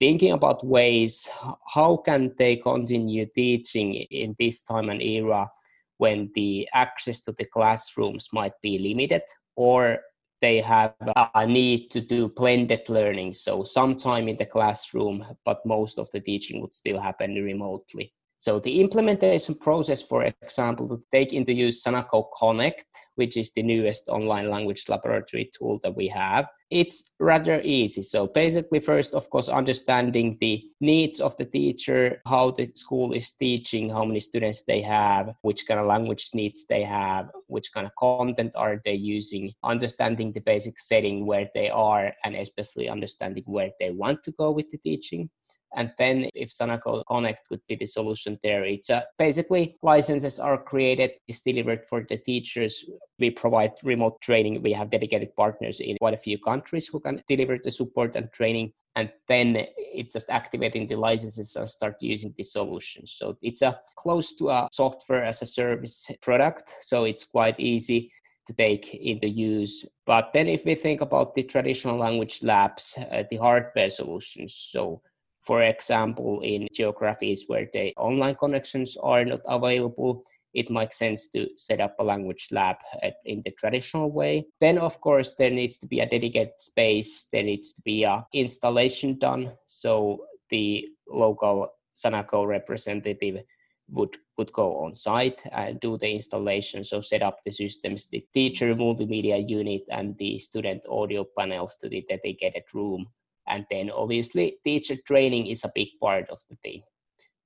thinking 0.00 0.32
about 0.32 0.64
ways 0.64 1.28
how 1.66 1.96
can 1.96 2.34
they 2.38 2.56
continue 2.56 3.26
teaching 3.34 3.94
in 3.94 4.34
this 4.38 4.62
time 4.62 4.90
and 4.90 5.02
era 5.02 5.50
when 5.98 6.30
the 6.34 6.68
access 6.72 7.20
to 7.20 7.32
the 7.32 7.44
classrooms 7.44 8.28
might 8.32 8.52
be 8.62 8.78
limited 8.78 9.22
or 9.56 9.98
they 10.40 10.60
have 10.60 10.94
a 11.34 11.46
need 11.46 11.90
to 11.90 12.00
do 12.00 12.28
blended 12.28 12.88
learning? 12.88 13.34
So 13.34 13.64
some 13.64 13.96
time 13.96 14.28
in 14.28 14.36
the 14.36 14.46
classroom 14.46 15.24
but 15.44 15.64
most 15.66 15.98
of 15.98 16.10
the 16.12 16.20
teaching 16.20 16.60
would 16.60 16.74
still 16.74 17.00
happen 17.00 17.34
remotely 17.34 18.12
so 18.38 18.60
the 18.60 18.80
implementation 18.80 19.56
process, 19.56 20.00
for 20.00 20.22
example, 20.22 20.88
to 20.88 21.02
take 21.12 21.32
into 21.32 21.52
use 21.52 21.82
Sanako 21.82 22.28
Connect, 22.38 22.84
which 23.16 23.36
is 23.36 23.50
the 23.50 23.64
newest 23.64 24.08
online 24.08 24.48
language 24.48 24.84
laboratory 24.88 25.50
tool 25.52 25.80
that 25.82 25.96
we 25.96 26.06
have, 26.06 26.46
it's 26.70 27.14
rather 27.18 27.60
easy. 27.64 28.00
So 28.00 28.28
basically, 28.28 28.78
first, 28.78 29.12
of 29.14 29.28
course, 29.30 29.48
understanding 29.48 30.36
the 30.40 30.62
needs 30.80 31.20
of 31.20 31.36
the 31.36 31.46
teacher, 31.46 32.22
how 32.28 32.52
the 32.52 32.70
school 32.76 33.12
is 33.12 33.32
teaching, 33.32 33.90
how 33.90 34.04
many 34.04 34.20
students 34.20 34.62
they 34.62 34.82
have, 34.82 35.34
which 35.42 35.66
kind 35.66 35.80
of 35.80 35.86
language 35.86 36.30
needs 36.32 36.64
they 36.68 36.84
have, 36.84 37.30
which 37.48 37.72
kind 37.72 37.86
of 37.88 37.92
content 37.96 38.52
are 38.54 38.80
they 38.84 38.94
using, 38.94 39.52
understanding 39.64 40.30
the 40.32 40.40
basic 40.40 40.78
setting 40.78 41.26
where 41.26 41.48
they 41.56 41.70
are, 41.70 42.12
and 42.24 42.36
especially 42.36 42.88
understanding 42.88 43.42
where 43.46 43.70
they 43.80 43.90
want 43.90 44.22
to 44.22 44.30
go 44.32 44.52
with 44.52 44.70
the 44.70 44.78
teaching. 44.78 45.28
And 45.76 45.92
then 45.98 46.28
if 46.34 46.50
Sanako 46.50 47.04
Connect 47.08 47.46
could 47.48 47.60
be 47.68 47.76
the 47.76 47.86
solution 47.86 48.38
there, 48.42 48.64
it's 48.64 48.90
uh, 48.90 49.02
basically 49.18 49.76
licenses 49.82 50.38
are 50.38 50.56
created, 50.56 51.12
is 51.28 51.40
delivered 51.42 51.86
for 51.88 52.06
the 52.08 52.16
teachers. 52.16 52.84
We 53.18 53.30
provide 53.30 53.72
remote 53.82 54.20
training. 54.20 54.62
We 54.62 54.72
have 54.72 54.90
dedicated 54.90 55.34
partners 55.36 55.80
in 55.80 55.96
quite 55.98 56.14
a 56.14 56.18
few 56.18 56.38
countries 56.38 56.88
who 56.88 57.00
can 57.00 57.22
deliver 57.28 57.58
the 57.62 57.70
support 57.70 58.16
and 58.16 58.32
training. 58.32 58.72
And 58.96 59.12
then 59.28 59.66
it's 59.76 60.14
just 60.14 60.30
activating 60.30 60.88
the 60.88 60.96
licenses 60.96 61.54
and 61.54 61.68
start 61.68 61.96
using 62.00 62.34
the 62.36 62.44
solution. 62.44 63.06
So 63.06 63.36
it's 63.42 63.62
a 63.62 63.78
close 63.96 64.34
to 64.36 64.48
a 64.48 64.68
software 64.72 65.22
as 65.22 65.42
a 65.42 65.46
service 65.46 66.10
product. 66.22 66.74
So 66.80 67.04
it's 67.04 67.24
quite 67.24 67.60
easy 67.60 68.10
to 68.48 68.54
take 68.54 68.94
into 68.94 69.28
use. 69.28 69.84
But 70.06 70.30
then 70.32 70.48
if 70.48 70.64
we 70.64 70.74
think 70.74 71.02
about 71.02 71.34
the 71.34 71.42
traditional 71.42 71.98
language 71.98 72.42
labs, 72.42 72.98
uh, 73.12 73.24
the 73.30 73.36
hardware 73.36 73.90
solutions, 73.90 74.54
so 74.54 75.02
for 75.40 75.62
example, 75.62 76.40
in 76.40 76.68
geographies 76.72 77.44
where 77.46 77.68
the 77.72 77.94
online 77.96 78.34
connections 78.34 78.96
are 79.02 79.24
not 79.24 79.40
available, 79.46 80.24
it 80.54 80.70
makes 80.70 80.98
sense 80.98 81.28
to 81.28 81.48
set 81.56 81.80
up 81.80 81.94
a 81.98 82.04
language 82.04 82.48
lab 82.50 82.76
uh, 83.02 83.10
in 83.24 83.42
the 83.44 83.50
traditional 83.52 84.10
way. 84.10 84.46
Then, 84.60 84.78
of 84.78 85.00
course, 85.00 85.34
there 85.34 85.50
needs 85.50 85.78
to 85.78 85.86
be 85.86 86.00
a 86.00 86.08
dedicated 86.08 86.58
space. 86.58 87.26
There 87.32 87.42
needs 87.42 87.72
to 87.74 87.82
be 87.82 88.04
a 88.04 88.26
installation 88.32 89.18
done. 89.18 89.52
So 89.66 90.24
the 90.50 90.88
local 91.08 91.70
Sanako 91.94 92.46
representative 92.46 93.42
would 93.90 94.16
would 94.36 94.52
go 94.52 94.76
on 94.78 94.94
site 94.94 95.42
and 95.52 95.80
do 95.80 95.96
the 95.96 96.10
installation 96.12 96.84
so 96.84 97.00
set 97.00 97.22
up 97.22 97.42
the 97.42 97.50
systems 97.50 98.06
the 98.06 98.24
teacher 98.34 98.74
multimedia 98.74 99.42
unit 99.48 99.82
and 99.90 100.16
the 100.18 100.38
student 100.38 100.82
audio 100.90 101.24
panels 101.36 101.76
to 101.76 101.88
the 101.88 102.04
dedicated 102.06 102.64
room 102.74 103.06
and 103.48 103.66
then 103.70 103.90
obviously 103.90 104.58
teacher 104.64 104.96
training 105.06 105.46
is 105.46 105.64
a 105.64 105.72
big 105.74 105.88
part 106.00 106.28
of 106.30 106.38
the 106.50 106.56
thing 106.56 106.82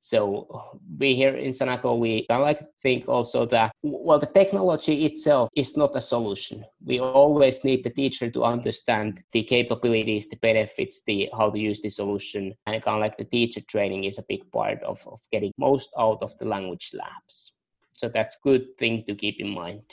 so 0.05 0.75
we 0.99 1.15
here 1.15 1.37
in 1.37 1.53
Sanako, 1.53 1.97
we 1.97 2.27
kind 2.27 2.43
of 2.43 2.47
like 2.49 2.61
think 2.83 3.09
also 3.09 3.47
that 3.47 3.71
well, 3.85 4.19
the 4.19 4.27
technology 4.27 5.05
itself 5.05 5.49
is 5.55 5.77
not 5.77 5.95
a 5.95 6.01
solution. 6.01 6.65
We 6.85 6.99
always 6.99 7.63
need 7.63 7.85
the 7.85 7.91
teacher 7.91 8.29
to 8.29 8.43
understand 8.43 9.23
the 9.31 9.45
capabilities, 9.45 10.27
the 10.27 10.39
benefits, 10.39 11.03
the 11.05 11.31
how 11.39 11.51
to 11.51 11.59
use 11.59 11.81
the 11.81 11.89
solution, 11.89 12.53
and 12.67 12.83
kind 12.83 12.97
of 12.97 13.01
like 13.01 13.17
the 13.17 13.25
teacher 13.25 13.61
training 13.61 14.03
is 14.03 14.19
a 14.19 14.25
big 14.29 14.51
part 14.51 14.83
of, 14.83 15.07
of 15.07 15.21
getting 15.31 15.53
most 15.57 15.91
out 15.97 16.21
of 16.21 16.37
the 16.39 16.49
language 16.49 16.91
labs. 16.95 17.53
So 17.93 18.09
that's 18.09 18.41
good 18.43 18.77
thing 18.79 19.05
to 19.05 19.15
keep 19.15 19.39
in 19.39 19.51
mind. 19.51 19.85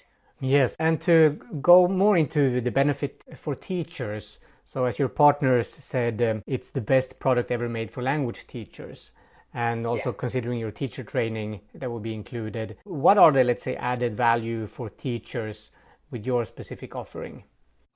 Yes, 0.42 0.76
and 0.80 1.00
to 1.02 1.40
go 1.62 1.88
more 1.88 2.18
into 2.18 2.62
the 2.62 2.72
benefit 2.72 3.24
for 3.36 3.54
teachers. 3.54 4.40
So, 4.70 4.86
as 4.86 5.00
your 5.00 5.10
partners 5.10 5.68
said, 5.68 6.22
um, 6.22 6.44
it's 6.46 6.70
the 6.70 6.80
best 6.80 7.20
product 7.20 7.50
ever 7.50 7.68
made 7.68 7.90
for 7.90 8.04
language 8.04 8.46
teachers. 8.46 9.12
And 9.52 9.88
also 9.88 10.12
yeah. 10.12 10.18
considering 10.20 10.60
your 10.60 10.70
teacher 10.70 11.04
training 11.04 11.62
that 11.74 11.90
will 11.90 12.00
be 12.00 12.14
included, 12.14 12.78
what 12.84 13.18
are 13.18 13.32
the, 13.32 13.44
let's 13.44 13.64
say, 13.64 13.76
added 13.78 14.14
value 14.14 14.68
for 14.68 14.92
teachers 14.92 15.72
with 16.12 16.24
your 16.24 16.46
specific 16.46 16.96
offering? 16.96 17.46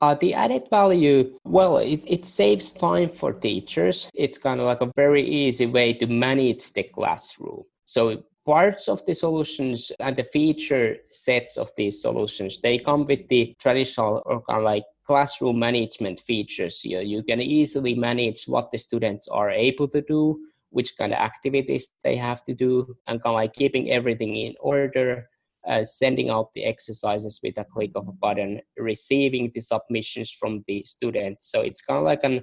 Uh, 0.01 0.15
the 0.15 0.33
added 0.33 0.63
value, 0.71 1.37
well, 1.43 1.77
it, 1.77 2.01
it 2.07 2.25
saves 2.25 2.73
time 2.73 3.09
for 3.09 3.33
teachers. 3.33 4.09
It's 4.15 4.39
kind 4.39 4.59
of 4.59 4.65
like 4.65 4.81
a 4.81 4.91
very 4.95 5.23
easy 5.23 5.67
way 5.67 5.93
to 5.93 6.07
manage 6.07 6.73
the 6.73 6.81
classroom. 6.81 7.65
So 7.85 8.23
parts 8.45 8.87
of 8.89 9.05
the 9.05 9.13
solutions 9.13 9.91
and 9.99 10.15
the 10.15 10.27
feature 10.33 10.97
sets 11.05 11.57
of 11.57 11.69
these 11.77 12.01
solutions 12.01 12.59
they 12.59 12.77
come 12.77 13.05
with 13.05 13.27
the 13.29 13.55
traditional 13.59 14.21
or 14.25 14.41
kind 14.41 14.59
of 14.59 14.65
like 14.65 14.83
classroom 15.05 15.59
management 15.59 16.19
features 16.21 16.79
here. 16.81 17.01
You 17.01 17.23
can 17.23 17.41
easily 17.41 17.95
manage 17.95 18.45
what 18.45 18.71
the 18.71 18.77
students 18.77 19.27
are 19.27 19.49
able 19.49 19.87
to 19.89 20.01
do, 20.01 20.39
which 20.69 20.93
kind 20.97 21.13
of 21.13 21.19
activities 21.19 21.89
they 22.03 22.15
have 22.15 22.43
to 22.45 22.53
do, 22.53 22.95
and 23.07 23.21
kind 23.21 23.33
of 23.33 23.35
like 23.35 23.53
keeping 23.53 23.91
everything 23.91 24.35
in 24.35 24.55
order, 24.59 25.29
uh, 25.67 25.83
sending 25.83 26.29
out 26.29 26.53
the 26.53 26.65
exercises 26.65 27.39
with 27.43 27.57
a 27.57 27.65
click 27.65 27.91
of 27.95 28.07
a 28.07 28.13
button, 28.13 28.61
receiving 28.77 29.51
the 29.53 29.61
submissions 29.61 30.31
from 30.31 30.63
the 30.67 30.83
students. 30.83 31.51
So 31.51 31.61
it's 31.61 31.81
kind 31.81 31.97
of 31.97 32.03
like 32.03 32.23
a 32.23 32.41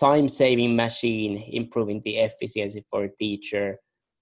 time 0.00 0.28
saving 0.28 0.76
machine, 0.76 1.44
improving 1.48 2.00
the 2.04 2.18
efficiency 2.18 2.84
for 2.90 3.04
a 3.04 3.16
teacher 3.16 3.78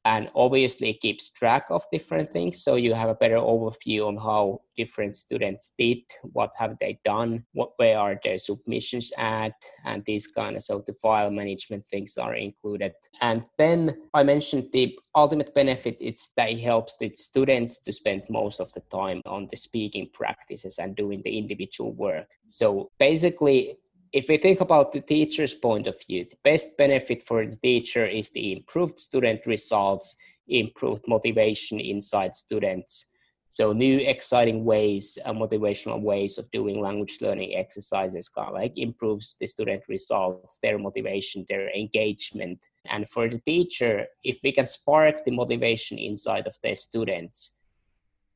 and 0.06 0.30
obviously 0.36 0.90
it 0.90 1.00
keeps 1.00 1.30
track 1.30 1.66
of 1.68 1.82
different 1.90 2.32
things 2.32 2.62
so 2.62 2.76
you 2.76 2.94
have 2.94 3.08
a 3.08 3.14
better 3.14 3.36
overview 3.36 4.06
on 4.06 4.16
how 4.16 4.60
different 4.76 5.16
students 5.16 5.72
did 5.76 5.98
what 6.22 6.52
have 6.56 6.76
they 6.80 6.98
done 7.04 7.44
what 7.54 7.72
where 7.76 7.98
are 7.98 8.18
their 8.22 8.38
submissions 8.38 9.12
at 9.18 9.52
and 9.84 10.04
these 10.04 10.28
kind 10.28 10.54
of 10.56 10.62
so 10.62 10.80
the 10.86 10.92
file 11.02 11.30
management 11.30 11.84
things 11.86 12.16
are 12.16 12.34
included. 12.34 12.92
And 13.20 13.48
then 13.58 13.96
i 14.14 14.22
mentioned 14.22 14.68
the 14.72 14.96
ultimate 15.16 15.52
benefit 15.54 15.96
it's 16.00 16.28
that 16.36 16.50
it 16.50 16.60
helps 16.60 16.96
the 16.96 17.10
students 17.14 17.78
to 17.78 17.92
spend 17.92 18.22
most 18.30 18.60
of 18.60 18.72
the 18.74 18.82
time 18.92 19.20
on 19.26 19.48
the 19.50 19.56
speaking 19.56 20.08
practices 20.12 20.78
and 20.78 20.94
doing 20.94 21.20
the 21.22 21.36
individual 21.36 21.92
work. 21.94 22.28
So 22.48 22.90
basically 22.98 23.78
if 24.12 24.28
we 24.28 24.36
think 24.36 24.60
about 24.60 24.92
the 24.92 25.00
teacher's 25.00 25.54
point 25.54 25.86
of 25.86 26.00
view, 26.06 26.24
the 26.24 26.38
best 26.44 26.76
benefit 26.76 27.22
for 27.22 27.44
the 27.46 27.56
teacher 27.56 28.06
is 28.06 28.30
the 28.30 28.52
improved 28.52 28.98
student 28.98 29.46
results, 29.46 30.16
improved 30.48 31.04
motivation 31.08 31.80
inside 31.80 32.34
students. 32.34 33.06
So 33.48 33.72
new 33.72 33.98
exciting 33.98 34.64
ways, 34.64 35.18
uh, 35.24 35.32
motivational 35.32 36.02
ways 36.02 36.36
of 36.36 36.50
doing 36.50 36.80
language 36.80 37.18
learning 37.20 37.56
exercises 37.56 38.28
kind 38.28 38.48
of 38.48 38.54
like 38.54 38.76
improves 38.76 39.36
the 39.40 39.46
student 39.46 39.82
results, 39.88 40.58
their 40.58 40.78
motivation, 40.78 41.46
their 41.48 41.70
engagement. 41.70 42.58
And 42.86 43.08
for 43.08 43.28
the 43.28 43.38
teacher, 43.38 44.06
if 44.22 44.38
we 44.42 44.52
can 44.52 44.66
spark 44.66 45.24
the 45.24 45.30
motivation 45.30 45.98
inside 45.98 46.46
of 46.46 46.58
their 46.62 46.76
students, 46.76 47.56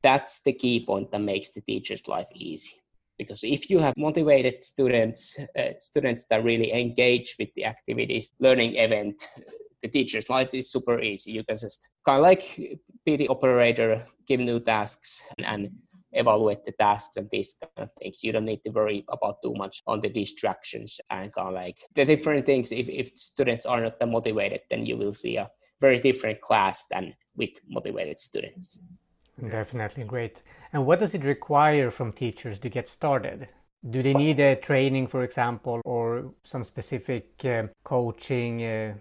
that's 0.01 0.41
the 0.41 0.53
key 0.53 0.83
point 0.85 1.11
that 1.11 1.21
makes 1.21 1.51
the 1.51 1.61
teacher's 1.61 2.07
life 2.07 2.29
easy 2.33 2.80
because 3.21 3.43
if 3.43 3.69
you 3.69 3.79
have 3.79 3.95
motivated 3.97 4.63
students 4.63 5.37
uh, 5.59 5.73
students 5.79 6.25
that 6.29 6.43
really 6.43 6.71
engage 6.73 7.35
with 7.39 7.49
the 7.55 7.65
activities 7.65 8.33
learning 8.39 8.75
event 8.75 9.15
the 9.83 9.89
teacher's 9.95 10.29
life 10.29 10.51
is 10.53 10.71
super 10.71 10.99
easy 11.01 11.31
you 11.31 11.43
can 11.43 11.57
just 11.57 11.89
kind 12.05 12.19
of 12.19 12.23
like 12.23 12.43
be 13.05 13.15
the 13.15 13.27
operator 13.27 13.91
give 14.27 14.39
new 14.39 14.59
tasks 14.59 15.23
and, 15.37 15.45
and 15.53 15.71
evaluate 16.13 16.65
the 16.65 16.71
tasks 16.73 17.17
and 17.17 17.29
these 17.31 17.55
kind 17.61 17.89
of 17.89 17.89
things. 18.01 18.23
You 18.23 18.31
don't 18.31 18.45
need 18.45 18.63
to 18.63 18.69
worry 18.69 19.05
about 19.09 19.41
too 19.43 19.53
much 19.55 19.81
on 19.87 20.01
the 20.01 20.09
distractions 20.09 20.99
and 21.09 21.33
kind 21.33 21.49
of 21.49 21.53
like 21.53 21.77
the 21.95 22.05
different 22.05 22.45
things. 22.45 22.71
If, 22.71 22.87
if 22.89 23.17
students 23.17 23.65
are 23.65 23.81
not 23.81 23.95
motivated, 24.07 24.61
then 24.69 24.85
you 24.85 24.97
will 24.97 25.13
see 25.13 25.37
a 25.37 25.49
very 25.79 25.99
different 25.99 26.41
class 26.41 26.85
than 26.91 27.13
with 27.35 27.51
motivated 27.67 28.19
students. 28.19 28.77
Definitely 29.39 30.03
great. 30.03 30.41
And 30.73 30.85
what 30.85 30.99
does 30.99 31.13
it 31.13 31.23
require 31.23 31.91
from 31.91 32.11
teachers 32.11 32.59
to 32.59 32.69
get 32.69 32.87
started? 32.87 33.47
Do 33.89 34.03
they 34.03 34.13
need 34.13 34.39
a 34.39 34.55
training, 34.55 35.07
for 35.07 35.23
example, 35.23 35.81
or 35.83 36.33
some 36.43 36.63
specific 36.63 37.43
uh, 37.43 37.63
coaching? 37.83 38.63
Uh, 38.63 38.93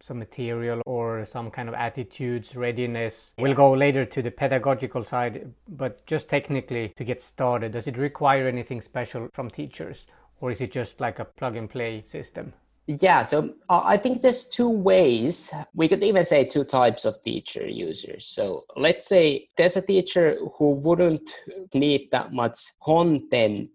some 0.00 0.18
material 0.18 0.80
or 0.86 1.24
some 1.24 1.50
kind 1.50 1.68
of 1.68 1.74
attitudes, 1.74 2.56
readiness. 2.56 3.34
We'll 3.38 3.54
go 3.54 3.72
later 3.72 4.04
to 4.04 4.22
the 4.22 4.30
pedagogical 4.30 5.02
side, 5.02 5.52
but 5.68 6.06
just 6.06 6.28
technically 6.28 6.92
to 6.96 7.04
get 7.04 7.20
started, 7.20 7.72
does 7.72 7.88
it 7.88 7.98
require 7.98 8.46
anything 8.46 8.80
special 8.80 9.28
from 9.32 9.50
teachers 9.50 10.06
or 10.40 10.50
is 10.50 10.60
it 10.60 10.72
just 10.72 11.00
like 11.00 11.18
a 11.18 11.24
plug 11.24 11.56
and 11.56 11.68
play 11.68 12.02
system? 12.06 12.52
Yeah, 12.90 13.20
so 13.20 13.50
uh, 13.68 13.82
I 13.84 13.98
think 13.98 14.22
there's 14.22 14.48
two 14.48 14.70
ways. 14.70 15.52
We 15.74 15.88
could 15.88 16.02
even 16.02 16.24
say 16.24 16.44
two 16.44 16.64
types 16.64 17.04
of 17.04 17.20
teacher 17.22 17.68
users. 17.68 18.24
So 18.24 18.64
let's 18.76 19.06
say 19.06 19.48
there's 19.58 19.76
a 19.76 19.82
teacher 19.82 20.38
who 20.56 20.70
wouldn't 20.70 21.30
need 21.74 22.08
that 22.12 22.32
much 22.32 22.58
content. 22.82 23.68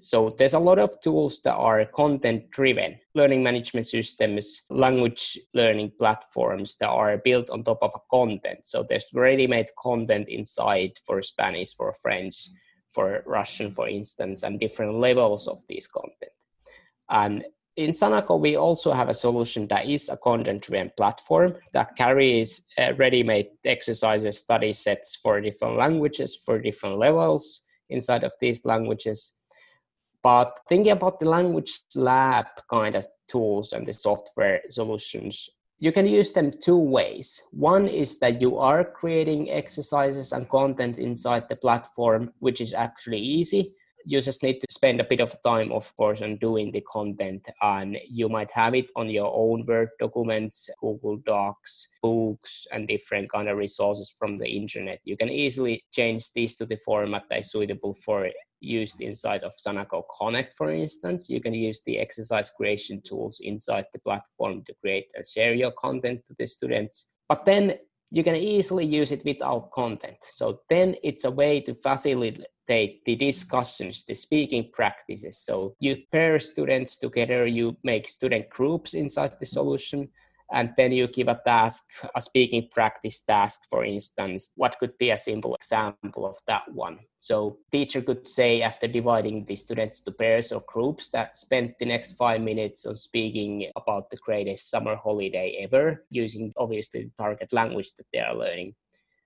So 0.00 0.30
there's 0.30 0.54
a 0.54 0.58
lot 0.58 0.80
of 0.80 1.00
tools 1.00 1.40
that 1.42 1.54
are 1.54 1.84
content 1.84 2.50
driven 2.50 2.98
learning 3.14 3.44
management 3.44 3.86
systems, 3.86 4.62
language 4.68 5.38
learning 5.54 5.92
platforms 5.96 6.76
that 6.78 6.88
are 6.88 7.18
built 7.18 7.50
on 7.50 7.62
top 7.62 7.78
of 7.82 7.92
a 7.94 8.00
content. 8.10 8.66
So 8.66 8.82
there's 8.82 9.06
ready 9.14 9.46
made 9.46 9.68
content 9.78 10.28
inside 10.28 10.98
for 11.06 11.22
Spanish, 11.22 11.72
for 11.72 11.92
French, 11.92 12.48
for 12.90 13.22
Russian, 13.26 13.70
for 13.70 13.86
instance, 13.86 14.42
and 14.42 14.58
different 14.58 14.94
levels 14.94 15.46
of 15.46 15.64
this 15.68 15.86
content. 15.86 16.32
And 17.08 17.44
in 17.76 17.90
Sanako, 17.90 18.40
we 18.40 18.56
also 18.56 18.92
have 18.92 19.10
a 19.10 19.14
solution 19.14 19.66
that 19.68 19.86
is 19.86 20.08
a 20.08 20.16
content-driven 20.16 20.92
platform 20.96 21.54
that 21.74 21.94
carries 21.94 22.62
uh, 22.78 22.94
ready-made 22.96 23.48
exercises, 23.64 24.38
study 24.38 24.72
sets 24.72 25.16
for 25.16 25.40
different 25.40 25.76
languages, 25.76 26.36
for 26.36 26.58
different 26.58 26.96
levels 26.96 27.62
inside 27.90 28.24
of 28.24 28.32
these 28.40 28.64
languages. 28.64 29.34
But 30.22 30.58
thinking 30.68 30.92
about 30.92 31.20
the 31.20 31.28
language 31.28 31.80
lab 31.94 32.46
kind 32.70 32.94
of 32.94 33.06
tools 33.28 33.74
and 33.74 33.86
the 33.86 33.92
software 33.92 34.62
solutions, 34.70 35.50
you 35.78 35.92
can 35.92 36.06
use 36.06 36.32
them 36.32 36.52
two 36.58 36.78
ways. 36.78 37.42
One 37.52 37.86
is 37.86 38.18
that 38.20 38.40
you 38.40 38.56
are 38.56 38.84
creating 38.84 39.50
exercises 39.50 40.32
and 40.32 40.48
content 40.48 40.98
inside 40.98 41.50
the 41.50 41.56
platform, 41.56 42.32
which 42.38 42.62
is 42.62 42.72
actually 42.72 43.18
easy 43.18 43.75
you 44.06 44.20
just 44.20 44.44
need 44.44 44.60
to 44.60 44.66
spend 44.70 45.00
a 45.00 45.04
bit 45.04 45.20
of 45.20 45.36
time, 45.42 45.72
of 45.72 45.94
course, 45.96 46.22
on 46.22 46.36
doing 46.36 46.70
the 46.70 46.80
content. 46.82 47.44
And 47.60 47.98
you 48.08 48.28
might 48.28 48.52
have 48.52 48.74
it 48.76 48.90
on 48.94 49.10
your 49.10 49.32
own 49.34 49.66
Word 49.66 49.88
documents, 49.98 50.70
Google 50.80 51.16
Docs, 51.26 51.88
books, 52.02 52.68
and 52.72 52.86
different 52.86 53.30
kind 53.32 53.48
of 53.48 53.58
resources 53.58 54.14
from 54.16 54.38
the 54.38 54.48
internet. 54.48 55.00
You 55.02 55.16
can 55.16 55.28
easily 55.28 55.82
change 55.90 56.32
this 56.34 56.54
to 56.56 56.66
the 56.66 56.76
format 56.76 57.24
that 57.30 57.40
is 57.40 57.50
suitable 57.50 57.96
for 58.04 58.30
used 58.60 59.00
inside 59.00 59.42
of 59.42 59.52
Sanako 59.56 60.04
Connect, 60.16 60.54
for 60.56 60.70
instance. 60.70 61.28
You 61.28 61.40
can 61.40 61.52
use 61.52 61.82
the 61.84 61.98
exercise 61.98 62.48
creation 62.50 63.02
tools 63.02 63.40
inside 63.42 63.86
the 63.92 63.98
platform 63.98 64.62
to 64.66 64.74
create 64.80 65.10
and 65.16 65.26
share 65.26 65.52
your 65.52 65.72
content 65.72 66.24
to 66.26 66.34
the 66.38 66.46
students. 66.46 67.08
But 67.28 67.44
then 67.44 67.78
you 68.10 68.22
can 68.22 68.36
easily 68.36 68.84
use 68.84 69.12
it 69.12 69.24
without 69.24 69.70
content. 69.72 70.16
So 70.22 70.60
then 70.68 70.94
it's 71.02 71.24
a 71.24 71.30
way 71.30 71.60
to 71.62 71.74
facilitate 71.82 73.04
the 73.04 73.16
discussions, 73.16 74.04
the 74.04 74.14
speaking 74.14 74.70
practices. 74.72 75.38
So 75.38 75.74
you 75.80 75.96
pair 76.12 76.38
students 76.38 76.96
together, 76.98 77.46
you 77.46 77.76
make 77.82 78.08
student 78.08 78.48
groups 78.50 78.94
inside 78.94 79.32
the 79.38 79.46
solution, 79.46 80.08
and 80.52 80.72
then 80.76 80.92
you 80.92 81.08
give 81.08 81.28
a 81.28 81.40
task, 81.44 81.84
a 82.14 82.20
speaking 82.20 82.68
practice 82.70 83.20
task, 83.20 83.62
for 83.68 83.84
instance. 83.84 84.52
What 84.56 84.78
could 84.78 84.96
be 84.98 85.10
a 85.10 85.18
simple 85.18 85.54
example 85.54 86.24
of 86.24 86.38
that 86.46 86.70
one? 86.72 86.98
So 87.20 87.58
teacher 87.72 88.00
could 88.02 88.28
say 88.28 88.62
after 88.62 88.86
dividing 88.86 89.44
the 89.44 89.56
students 89.56 90.02
to 90.02 90.12
pairs 90.12 90.52
or 90.52 90.62
groups 90.68 91.10
that 91.10 91.36
spend 91.36 91.74
the 91.80 91.86
next 91.86 92.12
five 92.12 92.40
minutes 92.40 92.86
on 92.86 92.94
speaking 92.94 93.70
about 93.74 94.10
the 94.10 94.18
greatest 94.18 94.70
summer 94.70 94.94
holiday 94.94 95.58
ever, 95.60 96.04
using 96.10 96.52
obviously 96.56 97.04
the 97.04 97.10
target 97.16 97.52
language 97.52 97.94
that 97.94 98.06
they 98.12 98.20
are 98.20 98.36
learning. 98.36 98.74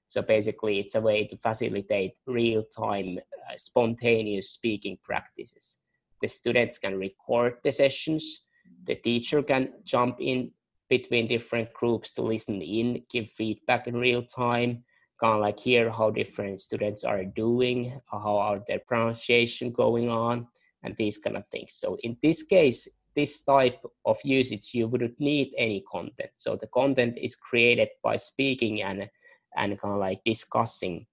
So 0.09 0.23
basically, 0.23 0.81
it's 0.81 0.95
a 0.95 1.01
way 1.01 1.27
to 1.27 1.37
facilitate 1.37 2.15
real-time, 2.27 3.19
uh, 3.19 3.57
spontaneous 3.57 4.51
speaking 4.51 4.99
practices. 5.05 5.79
The 6.21 6.29
students 6.29 6.79
can 6.79 6.99
record 6.99 7.59
the 7.63 7.71
sessions. 7.71 8.45
The 8.87 8.97
teacher 8.97 9.43
can 9.43 9.75
jump 9.85 10.17
in 10.21 10.51
between 10.91 11.29
different 11.29 11.73
groups 11.73 12.11
to 12.11 12.23
listen 12.23 12.61
in, 12.61 13.03
give 13.09 13.31
feedback 13.31 13.87
in 13.87 13.97
real 13.97 14.23
time, 14.23 14.85
kind 15.19 15.35
of 15.35 15.41
like 15.41 15.59
hear 15.59 15.89
how 15.89 16.11
different 16.11 16.61
students 16.61 17.05
are 17.05 17.25
doing, 17.25 17.99
how 18.11 18.37
are 18.37 18.61
their 18.67 18.81
pronunciation 18.81 19.71
going 19.71 20.11
on, 20.11 20.47
and 20.83 20.97
these 20.97 21.17
kind 21.17 21.37
of 21.37 21.47
things. 21.47 21.75
So 21.75 21.97
in 22.03 22.17
this 22.23 22.43
case, 22.43 22.89
this 23.15 23.43
type 23.43 23.81
of 24.05 24.19
usage, 24.25 24.75
you 24.75 24.89
wouldn't 24.89 25.19
need 25.21 25.53
any 25.57 25.85
content. 25.91 26.31
So 26.35 26.57
the 26.57 26.67
content 26.69 27.17
is 27.17 27.37
created 27.37 27.89
by 28.03 28.17
speaking 28.17 28.83
and 28.83 29.09
and 29.57 29.79
kind 29.81 29.95
of 29.95 30.01
like 30.01 30.23
discussing. 30.25 31.07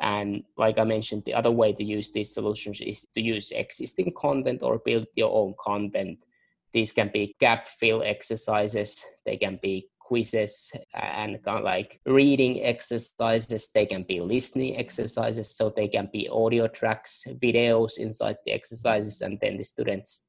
And 0.00 0.44
like 0.56 0.78
I 0.78 0.84
mentioned, 0.84 1.24
the 1.24 1.34
other 1.34 1.50
way 1.50 1.72
to 1.72 1.84
use 1.84 2.10
these 2.10 2.32
solutions 2.32 2.80
is 2.80 3.06
to 3.14 3.20
use 3.20 3.50
existing 3.50 4.12
content 4.16 4.62
or 4.62 4.78
build 4.78 5.06
your 5.14 5.32
own 5.34 5.54
content 5.60 6.24
these 6.72 6.92
can 6.92 7.10
be 7.12 7.34
gap 7.40 7.68
fill 7.68 8.02
exercises, 8.02 9.04
they 9.24 9.36
can 9.36 9.58
be 9.62 9.88
quizzes 9.98 10.72
and 10.94 11.42
kind 11.42 11.58
of 11.58 11.64
like 11.64 12.00
reading 12.04 12.62
exercises, 12.62 13.70
they 13.74 13.86
can 13.86 14.02
be 14.02 14.20
listening 14.20 14.76
exercises, 14.76 15.56
so 15.56 15.70
they 15.70 15.88
can 15.88 16.08
be 16.12 16.28
audio 16.28 16.66
tracks, 16.68 17.24
videos 17.42 17.98
inside 17.98 18.36
the 18.44 18.52
exercises, 18.52 19.22
and 19.22 19.38
then 19.40 19.56
the 19.56 19.64
student's 19.64 20.24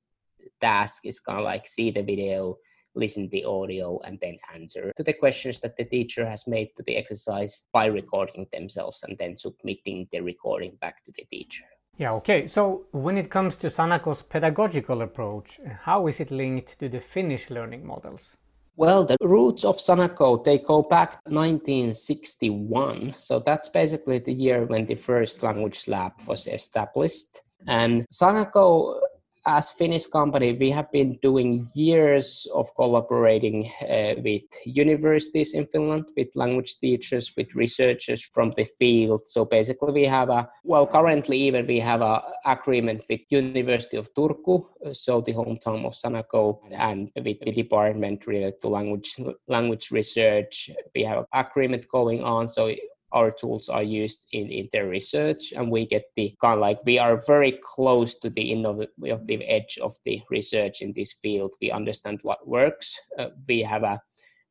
task 0.61 1.05
is 1.05 1.19
kind 1.19 1.39
of 1.39 1.45
like 1.45 1.67
see 1.67 1.91
the 1.91 2.01
video, 2.03 2.55
listen 2.95 3.27
the 3.29 3.43
audio, 3.43 3.99
and 4.05 4.19
then 4.21 4.37
answer 4.53 4.91
to 4.95 5.03
the 5.03 5.13
questions 5.13 5.59
that 5.59 5.75
the 5.77 5.85
teacher 5.85 6.25
has 6.25 6.47
made 6.47 6.69
to 6.77 6.83
the 6.83 6.95
exercise 6.95 7.63
by 7.73 7.85
recording 7.85 8.45
themselves 8.53 9.03
and 9.03 9.17
then 9.17 9.35
submitting 9.35 10.07
the 10.11 10.21
recording 10.21 10.77
back 10.79 11.03
to 11.03 11.11
the 11.17 11.25
teacher. 11.25 11.65
Yeah, 11.97 12.13
okay. 12.13 12.47
So 12.47 12.85
when 12.91 13.17
it 13.17 13.29
comes 13.29 13.55
to 13.57 13.67
Sanako's 13.67 14.21
pedagogical 14.21 15.01
approach, 15.01 15.59
how 15.81 16.07
is 16.07 16.19
it 16.19 16.31
linked 16.31 16.79
to 16.79 16.89
the 16.89 16.99
Finnish 16.99 17.49
learning 17.49 17.85
models? 17.85 18.37
Well, 18.75 19.05
the 19.05 19.17
roots 19.21 19.63
of 19.63 19.77
Sanako, 19.77 20.43
they 20.43 20.57
go 20.57 20.81
back 20.81 21.19
1961. 21.25 23.13
So 23.19 23.39
that's 23.39 23.69
basically 23.69 24.17
the 24.17 24.33
year 24.33 24.65
when 24.65 24.87
the 24.87 24.95
first 24.95 25.43
language 25.43 25.87
lab 25.87 26.13
was 26.25 26.47
established. 26.47 27.41
And 27.67 28.07
Sanako 28.11 28.99
as 29.45 29.69
Finnish 29.69 30.05
company, 30.05 30.53
we 30.53 30.69
have 30.71 30.91
been 30.91 31.19
doing 31.21 31.67
years 31.75 32.47
of 32.53 32.73
collaborating 32.75 33.69
uh, 33.81 34.13
with 34.23 34.43
universities 34.65 35.53
in 35.53 35.65
Finland, 35.65 36.05
with 36.15 36.35
language 36.35 36.77
teachers, 36.77 37.33
with 37.35 37.53
researchers 37.55 38.21
from 38.21 38.53
the 38.55 38.65
field. 38.79 39.27
So 39.27 39.43
basically, 39.43 39.91
we 39.91 40.05
have 40.05 40.29
a 40.29 40.49
well, 40.63 40.87
currently 40.87 41.37
even 41.37 41.67
we 41.67 41.79
have 41.79 42.01
a 42.01 42.23
agreement 42.45 43.03
with 43.09 43.21
University 43.29 43.97
of 43.97 44.13
Turku, 44.13 44.65
so 44.93 45.21
the 45.21 45.33
hometown 45.33 45.85
of 45.85 45.93
Sanako, 45.93 46.59
and 46.71 47.11
with 47.15 47.39
the 47.41 47.51
department 47.51 48.25
related 48.27 48.61
to 48.61 48.69
language 48.69 49.17
language 49.47 49.91
research. 49.91 50.69
We 50.95 51.03
have 51.03 51.19
an 51.19 51.25
agreement 51.33 51.87
going 51.89 52.23
on. 52.23 52.47
So 52.47 52.73
our 53.13 53.31
tools 53.31 53.69
are 53.69 53.83
used 53.83 54.25
in, 54.31 54.49
in 54.49 54.67
their 54.73 54.87
research 54.87 55.53
and 55.55 55.71
we 55.71 55.85
get 55.85 56.05
the 56.15 56.35
kind 56.41 56.55
of 56.55 56.59
like 56.59 56.79
we 56.85 56.99
are 56.99 57.23
very 57.25 57.59
close 57.63 58.15
to 58.15 58.29
the 58.29 58.51
innovative 58.51 59.41
edge 59.45 59.77
of 59.81 59.95
the 60.05 60.21
research 60.29 60.81
in 60.81 60.91
this 60.93 61.13
field. 61.13 61.53
We 61.61 61.71
understand 61.71 62.19
what 62.23 62.47
works. 62.47 62.99
Uh, 63.17 63.29
we 63.47 63.61
have 63.61 63.83
a 63.83 64.01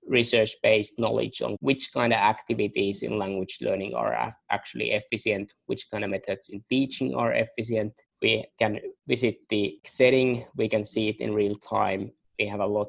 research 0.07 0.57
based 0.63 0.99
knowledge 0.99 1.43
on 1.43 1.57
which 1.61 1.93
kind 1.93 2.13
of 2.13 2.19
activities 2.19 3.03
in 3.03 3.19
language 3.19 3.59
learning 3.61 3.95
are 3.95 4.33
actually 4.51 4.93
efficient 4.93 5.53
which 5.67 5.87
kind 5.91 6.05
of 6.05 6.11
methods 6.11 6.49
in 6.49 6.63
teaching 6.69 7.15
are 7.15 7.33
efficient. 7.33 7.93
We 8.21 8.45
can 8.59 8.79
visit 9.07 9.37
the 9.51 9.79
setting. 9.85 10.47
We 10.57 10.69
can 10.69 10.85
see 10.85 11.09
it 11.09 11.21
in 11.21 11.35
real 11.35 11.57
time. 11.57 12.13
We 12.39 12.47
have 12.47 12.61
a 12.61 12.67
lot 12.67 12.89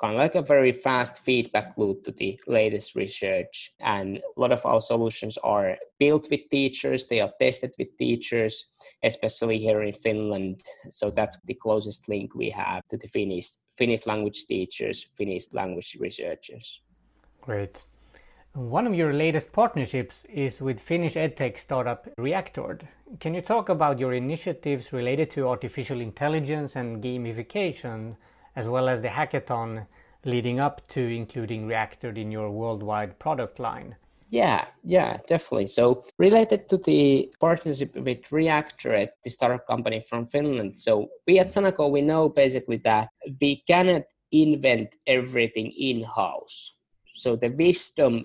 kind 0.00 0.14
of 0.14 0.18
like 0.18 0.34
a 0.34 0.42
very 0.42 0.72
fast 0.72 1.24
feedback 1.24 1.74
loop 1.76 2.04
to 2.04 2.12
the 2.12 2.38
latest 2.46 2.94
research. 2.94 3.72
And 3.80 4.18
a 4.18 4.40
lot 4.40 4.52
of 4.52 4.64
our 4.66 4.80
solutions 4.80 5.38
are 5.38 5.76
built 5.98 6.28
with 6.30 6.48
teachers, 6.50 7.06
they 7.06 7.20
are 7.20 7.32
tested 7.40 7.74
with 7.78 7.96
teachers, 7.96 8.66
especially 9.02 9.58
here 9.58 9.82
in 9.82 9.94
Finland. 9.94 10.62
So 10.90 11.10
that's 11.10 11.38
the 11.44 11.54
closest 11.54 12.08
link 12.08 12.34
we 12.34 12.50
have 12.50 12.86
to 12.88 12.96
the 12.96 13.08
Finnish, 13.08 13.50
Finnish 13.76 14.06
language 14.06 14.46
teachers, 14.46 15.06
Finnish 15.16 15.52
language 15.52 15.96
researchers. 16.00 16.80
Great. 17.40 17.80
One 18.54 18.86
of 18.86 18.94
your 18.94 19.12
latest 19.12 19.52
partnerships 19.52 20.24
is 20.26 20.62
with 20.62 20.78
Finnish 20.78 21.14
edtech 21.14 21.58
startup 21.58 22.08
Reactored. 22.16 22.82
Can 23.18 23.34
you 23.34 23.40
talk 23.40 23.68
about 23.68 23.98
your 23.98 24.14
initiatives 24.14 24.92
related 24.92 25.30
to 25.30 25.48
artificial 25.48 26.00
intelligence 26.00 26.76
and 26.76 27.02
gamification, 27.02 28.16
as 28.56 28.68
well 28.68 28.88
as 28.88 29.02
the 29.02 29.08
hackathon 29.08 29.86
leading 30.24 30.60
up 30.60 30.86
to 30.88 31.00
including 31.00 31.66
Reactored 31.66 32.16
in 32.16 32.30
your 32.30 32.50
worldwide 32.50 33.18
product 33.18 33.58
line? 33.58 33.96
Yeah, 34.28 34.64
yeah, 34.82 35.18
definitely. 35.28 35.66
So 35.66 36.04
related 36.18 36.68
to 36.70 36.78
the 36.78 37.32
partnership 37.40 37.94
with 37.94 38.22
Reactored, 38.30 39.08
the 39.22 39.30
startup 39.30 39.66
company 39.66 40.00
from 40.00 40.26
Finland. 40.26 40.78
So 40.80 41.08
we 41.26 41.38
at 41.38 41.48
Sanako, 41.48 41.90
we 41.90 42.00
know 42.00 42.28
basically 42.28 42.78
that 42.78 43.10
we 43.40 43.62
cannot 43.66 44.02
invent 44.32 44.96
everything 45.06 45.70
in-house. 45.78 46.76
So 47.14 47.36
the 47.36 47.48
wisdom 47.48 48.24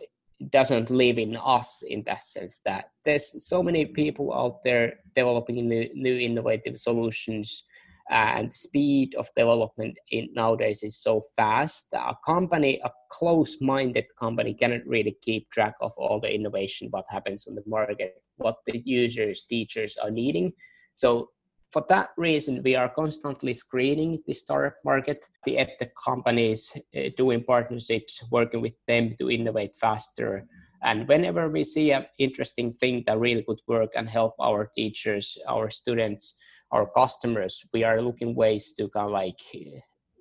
doesn't 0.50 0.89
live 0.89 1.18
in 1.18 1.36
us 1.36 1.84
in 1.84 2.02
that 2.04 2.24
sense 2.26 2.62
that 2.65 2.92
there's 3.04 3.46
so 3.46 3.62
many 3.62 3.86
people 3.86 4.34
out 4.34 4.63
there 4.63 5.00
developing 5.13 5.68
new, 5.68 5.89
new 5.94 6.18
innovative 6.18 6.78
solutions 6.78 7.65
and 8.10 8.54
speed 8.54 9.13
of 9.15 9.30
development 9.36 9.98
in 10.12 10.30
nowadays 10.34 10.82
is 10.84 10.98
so 10.98 11.22
fast 11.36 11.88
that 11.91 12.10
a 12.10 12.15
company 12.26 12.80
a 12.84 12.91
close-minded 13.12 14.06
company 14.19 14.54
cannot 14.54 14.86
really 14.86 15.15
keep 15.22 15.50
track 15.52 15.76
of 15.82 15.91
all 15.98 16.19
the 16.19 16.34
innovation 16.34 16.88
what 16.91 17.06
happens 17.10 17.48
on 17.48 17.56
the 17.56 17.63
market 17.67 18.22
what 18.38 18.58
the 18.65 18.82
users 18.86 19.43
teachers 19.43 19.95
are 19.98 20.12
needing 20.12 20.52
so 20.93 21.30
for 21.72 21.86
that 21.89 22.10
reason, 22.17 22.63
we 22.63 22.76
are 22.76 22.89
constantly 22.89 23.54
screening 23.54 24.19
the 24.26 24.34
startup 24.34 24.78
market, 24.84 25.26
the 25.45 25.58
edtech 25.58 25.91
companies, 26.04 26.76
uh, 26.98 27.10
doing 27.15 27.43
partnerships, 27.43 28.24
working 28.32 28.62
with 28.62 28.74
them 28.88 29.15
to 29.19 29.30
innovate 29.30 29.76
faster. 29.76 30.48
And 30.82 31.08
whenever 31.08 31.48
we 31.50 31.63
see 31.63 31.91
an 31.91 32.08
interesting 32.17 32.74
thing 32.74 33.04
that 33.06 33.19
really 33.19 33.43
could 33.43 33.60
work 33.67 33.91
and 33.95 34.10
help 34.10 34.34
our 34.39 34.72
teachers, 34.76 35.38
our 35.48 35.69
students, 35.69 36.36
our 36.72 36.86
customers, 36.86 37.64
we 37.74 37.84
are 37.84 38.02
looking 38.02 38.36
ways 38.36 38.74
to 38.74 38.90
kind 38.90 39.08
of 39.08 39.12
like 39.12 39.40
eh, 39.56 39.80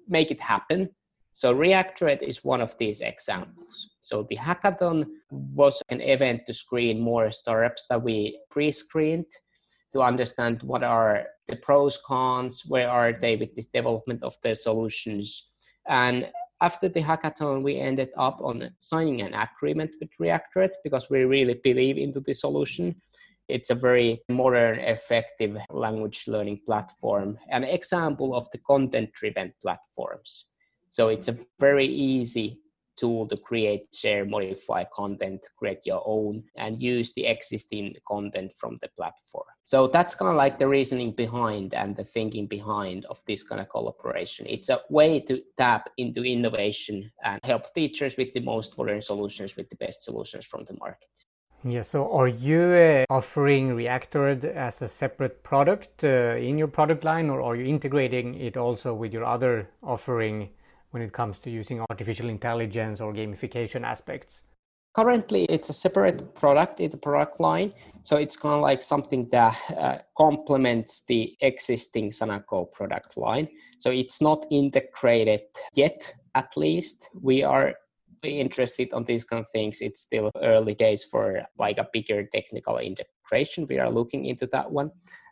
make 0.08 0.30
it 0.30 0.40
happen. 0.40 0.88
So 1.32 1.54
Reactored 1.54 2.22
is 2.22 2.44
one 2.44 2.60
of 2.60 2.76
these 2.78 3.00
examples. 3.00 3.90
So 4.00 4.24
the 4.24 4.36
hackathon 4.36 5.06
was 5.30 5.82
an 5.88 6.00
event 6.00 6.46
to 6.46 6.52
screen 6.52 7.00
more 7.00 7.30
startups 7.30 7.86
that 7.90 8.02
we 8.02 8.40
pre-screened 8.50 9.26
to 9.92 10.02
understand 10.02 10.62
what 10.62 10.82
are 10.82 11.26
the 11.46 11.56
pros 11.56 11.98
cons 12.04 12.64
where 12.66 12.90
are 12.90 13.12
they 13.12 13.36
with 13.36 13.54
this 13.54 13.66
development 13.66 14.22
of 14.22 14.36
the 14.42 14.54
solutions 14.54 15.50
and 15.88 16.30
after 16.60 16.88
the 16.88 17.00
hackathon 17.00 17.62
we 17.62 17.78
ended 17.78 18.10
up 18.18 18.38
on 18.42 18.70
signing 18.78 19.22
an 19.22 19.34
agreement 19.34 19.90
with 20.00 20.10
reactored 20.20 20.70
because 20.84 21.08
we 21.08 21.24
really 21.24 21.54
believe 21.64 21.96
into 21.96 22.20
the 22.20 22.34
solution 22.34 22.94
it's 23.48 23.70
a 23.70 23.74
very 23.74 24.20
modern 24.28 24.78
effective 24.78 25.56
language 25.70 26.24
learning 26.26 26.60
platform 26.66 27.38
an 27.50 27.64
example 27.64 28.34
of 28.34 28.50
the 28.50 28.58
content 28.58 29.12
driven 29.12 29.52
platforms 29.62 30.46
so 30.90 31.08
it's 31.08 31.28
a 31.28 31.36
very 31.58 31.86
easy 31.86 32.60
tool 32.98 33.26
to 33.28 33.36
create, 33.36 33.86
share, 33.94 34.24
modify 34.26 34.84
content, 34.92 35.46
create 35.56 35.86
your 35.86 36.02
own, 36.04 36.42
and 36.56 36.82
use 36.82 37.12
the 37.14 37.24
existing 37.26 37.94
content 38.06 38.52
from 38.58 38.78
the 38.82 38.88
platform. 38.96 39.46
So 39.64 39.86
that's 39.86 40.14
kind 40.14 40.30
of 40.30 40.36
like 40.36 40.58
the 40.58 40.66
reasoning 40.66 41.12
behind 41.12 41.74
and 41.74 41.94
the 41.94 42.04
thinking 42.04 42.46
behind 42.46 43.04
of 43.06 43.20
this 43.26 43.42
kind 43.42 43.60
of 43.60 43.68
collaboration. 43.68 44.46
It's 44.48 44.68
a 44.68 44.80
way 44.90 45.20
to 45.20 45.40
tap 45.56 45.90
into 45.96 46.24
innovation 46.24 47.10
and 47.24 47.40
help 47.44 47.72
teachers 47.72 48.16
with 48.16 48.34
the 48.34 48.40
most 48.40 48.76
modern 48.76 49.00
solutions, 49.00 49.56
with 49.56 49.70
the 49.70 49.76
best 49.76 50.02
solutions 50.02 50.44
from 50.44 50.64
the 50.64 50.76
market. 50.78 51.08
Yeah, 51.64 51.82
so 51.82 52.04
are 52.12 52.28
you 52.28 52.60
uh, 52.60 53.04
offering 53.10 53.70
Reactored 53.70 54.44
as 54.44 54.80
a 54.80 54.86
separate 54.86 55.42
product 55.42 56.04
uh, 56.04 56.36
in 56.36 56.56
your 56.56 56.68
product 56.68 57.02
line, 57.02 57.28
or 57.28 57.42
are 57.42 57.56
you 57.56 57.66
integrating 57.66 58.36
it 58.36 58.56
also 58.56 58.94
with 58.94 59.12
your 59.12 59.24
other 59.24 59.68
offering 59.82 60.50
when 60.92 61.02
it 61.02 61.12
comes 61.12 61.40
to 61.40 61.50
using 61.50 61.84
artificial 61.90 62.28
intelligence 62.28 63.00
or 63.00 63.12
gamification 63.12 63.82
aspects? 63.82 64.42
Currently, 64.94 65.46
it's 65.46 65.68
a 65.68 65.72
separate 65.72 66.32
product 66.36 66.78
in 66.78 66.90
the 66.90 66.96
product 66.96 67.40
line. 67.40 67.72
So 68.02 68.16
it's 68.16 68.36
kind 68.36 68.54
of 68.54 68.62
like 68.62 68.82
something 68.82 69.28
that 69.30 69.56
uh, 69.76 69.98
complements 70.16 71.04
the 71.06 71.36
existing 71.40 72.10
Sanako 72.10 72.70
product 72.70 73.16
line. 73.16 73.48
So 73.78 73.90
it's 73.90 74.20
not 74.20 74.46
integrated 74.50 75.42
yet, 75.74 76.14
at 76.36 76.56
least. 76.56 77.10
We 77.20 77.42
are 77.42 77.74
interested 78.22 78.92
on 78.92 79.04
these 79.04 79.24
kind 79.24 79.40
of 79.40 79.50
things. 79.50 79.80
It's 79.80 80.00
still 80.00 80.30
early 80.42 80.74
days 80.74 81.04
for 81.04 81.42
like 81.58 81.78
a 81.78 81.88
bigger 81.92 82.24
technical 82.32 82.78
integration. 82.78 83.66
We 83.68 83.78
are 83.78 83.90
looking 83.90 84.26
into 84.26 84.46
that 84.48 84.70
one. 84.70 84.90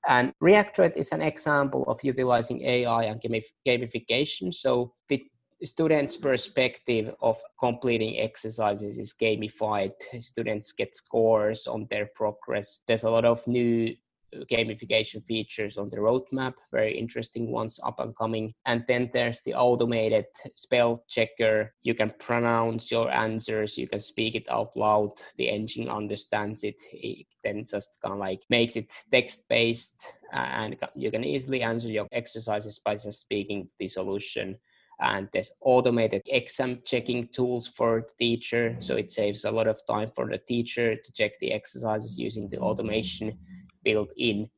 And 0.08 0.32
Reactored 0.42 0.96
is 0.96 1.10
an 1.10 1.22
example 1.22 1.84
of 1.84 2.02
utilizing 2.02 2.62
AI 2.62 3.04
and 3.04 3.20
gamification. 3.66 4.54
So 4.54 4.92
the 5.08 5.24
students' 5.64 6.16
perspective 6.16 7.14
of 7.22 7.40
completing 7.58 8.18
exercises 8.18 8.98
is 8.98 9.14
gamified. 9.20 9.92
Students 10.20 10.72
get 10.72 10.94
scores 10.94 11.66
on 11.66 11.86
their 11.90 12.08
progress. 12.14 12.80
There's 12.86 13.04
a 13.04 13.10
lot 13.10 13.24
of 13.24 13.46
new 13.46 13.94
gamification 14.50 15.24
features 15.24 15.76
on 15.76 15.88
the 15.90 15.98
roadmap, 15.98 16.54
very 16.72 16.96
interesting 16.96 17.50
ones 17.50 17.80
up 17.84 18.00
and 18.00 18.16
coming. 18.16 18.54
And 18.66 18.84
then 18.88 19.10
there's 19.12 19.42
the 19.42 19.54
automated 19.54 20.26
spell 20.54 21.04
checker. 21.08 21.74
You 21.82 21.94
can 21.94 22.12
pronounce 22.18 22.90
your 22.90 23.10
answers, 23.10 23.78
you 23.78 23.88
can 23.88 24.00
speak 24.00 24.34
it 24.34 24.46
out 24.50 24.76
loud. 24.76 25.12
The 25.36 25.48
engine 25.48 25.88
understands 25.88 26.64
it. 26.64 26.82
It 26.92 27.26
then 27.42 27.64
just 27.64 27.98
kind 28.02 28.12
of 28.12 28.18
like 28.18 28.42
makes 28.50 28.76
it 28.76 28.92
text 29.10 29.48
based, 29.48 30.12
and 30.32 30.76
you 30.94 31.10
can 31.10 31.24
easily 31.24 31.62
answer 31.62 31.88
your 31.88 32.06
exercises 32.12 32.78
by 32.78 32.94
just 32.94 33.20
speaking 33.20 33.68
the 33.78 33.88
solution 33.88 34.56
and 35.00 35.28
there's 35.32 35.52
automated 35.60 36.22
exam 36.26 36.80
checking 36.84 37.28
tools 37.28 37.66
for 37.66 38.06
the 38.08 38.14
teacher 38.18 38.76
so 38.78 38.96
it 38.96 39.12
saves 39.12 39.44
a 39.44 39.50
lot 39.50 39.66
of 39.66 39.80
time 39.86 40.08
for 40.14 40.26
the 40.28 40.38
teacher 40.38 40.96
to 40.96 41.12
check 41.12 41.32
the 41.40 41.52
exercises 41.52 42.18
using 42.18 42.48
the 42.48 42.58
automation 42.58 43.36
built 43.86 44.10
in. 44.16 44.50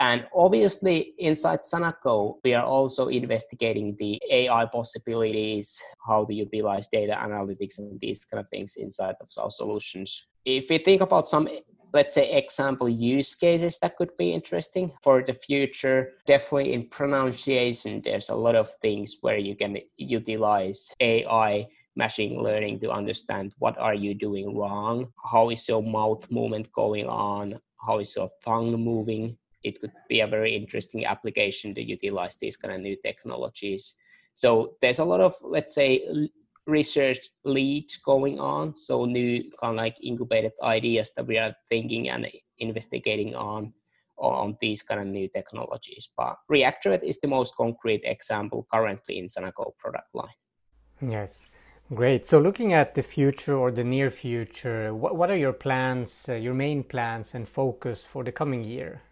And 0.00 0.26
obviously 0.34 1.14
inside 1.18 1.60
Sanako, 1.62 2.38
we 2.42 2.54
are 2.54 2.64
also 2.64 3.06
investigating 3.06 3.94
the 4.00 4.20
ai 4.38 4.64
possibilities 4.66 5.80
how 6.06 6.24
to 6.24 6.34
utilize 6.34 6.88
data 6.88 7.14
analytics 7.26 7.78
and 7.78 8.00
these 8.00 8.24
kind 8.24 8.40
of 8.40 8.48
things 8.48 8.74
inside 8.76 9.14
of 9.20 9.28
our 9.38 9.50
solutions. 9.50 10.26
If 10.44 10.70
we 10.70 10.78
think 10.78 11.02
about 11.02 11.28
some 11.28 11.46
let's 11.92 12.14
say 12.14 12.32
example 12.32 12.88
use 12.88 13.34
cases 13.34 13.78
that 13.78 13.96
could 13.96 14.16
be 14.16 14.32
interesting 14.32 14.90
for 15.02 15.22
the 15.22 15.34
future 15.34 16.12
definitely 16.26 16.72
in 16.72 16.88
pronunciation 16.88 18.00
there's 18.02 18.30
a 18.30 18.34
lot 18.34 18.56
of 18.56 18.72
things 18.80 19.18
where 19.20 19.36
you 19.36 19.54
can 19.54 19.76
utilize 19.98 20.90
ai 21.00 21.66
machine 21.96 22.40
learning 22.40 22.80
to 22.80 22.90
understand 22.90 23.54
what 23.58 23.76
are 23.78 23.94
you 23.94 24.14
doing 24.14 24.56
wrong 24.56 25.06
how 25.30 25.50
is 25.50 25.68
your 25.68 25.82
mouth 25.82 26.24
movement 26.30 26.66
going 26.72 27.06
on 27.06 27.60
how 27.84 27.98
is 27.98 28.14
your 28.16 28.30
tongue 28.44 28.72
moving? 28.72 29.36
It 29.62 29.80
could 29.80 29.92
be 30.08 30.20
a 30.20 30.26
very 30.26 30.54
interesting 30.56 31.04
application 31.06 31.74
to 31.74 31.82
utilize 31.82 32.36
these 32.36 32.56
kind 32.56 32.74
of 32.74 32.80
new 32.80 32.96
technologies. 33.02 33.94
So 34.34 34.76
there's 34.80 34.98
a 34.98 35.04
lot 35.04 35.20
of 35.20 35.34
let's 35.42 35.74
say 35.74 36.06
research 36.66 37.18
leads 37.44 37.96
going 37.96 38.38
on 38.38 38.72
so 38.72 39.04
new 39.04 39.42
kind 39.60 39.72
of 39.72 39.76
like 39.76 39.96
incubated 40.00 40.52
ideas 40.62 41.12
that 41.16 41.26
we 41.26 41.36
are 41.36 41.52
thinking 41.68 42.08
and 42.08 42.28
investigating 42.58 43.34
on 43.34 43.72
on 44.16 44.56
these 44.60 44.82
kind 44.82 45.00
of 45.00 45.06
new 45.06 45.28
technologies. 45.28 46.08
But 46.16 46.36
reactored 46.50 47.02
is 47.02 47.18
the 47.20 47.28
most 47.28 47.56
concrete 47.56 48.02
example 48.04 48.66
currently 48.72 49.18
in 49.18 49.26
sanako 49.26 49.76
product 49.78 50.14
line. 50.14 50.38
Yes 51.00 51.48
great 51.94 52.26
so 52.26 52.38
looking 52.38 52.72
at 52.72 52.94
the 52.94 53.02
future 53.02 53.56
or 53.56 53.70
the 53.70 53.84
near 53.84 54.10
future 54.10 54.94
what, 54.94 55.16
what 55.16 55.30
are 55.30 55.36
your 55.36 55.52
plans 55.52 56.26
uh, 56.28 56.34
your 56.34 56.54
main 56.54 56.82
plans 56.82 57.34
and 57.34 57.48
focus 57.48 58.04
for 58.04 58.24
the 58.24 58.32
coming 58.32 58.64
year 58.64 59.02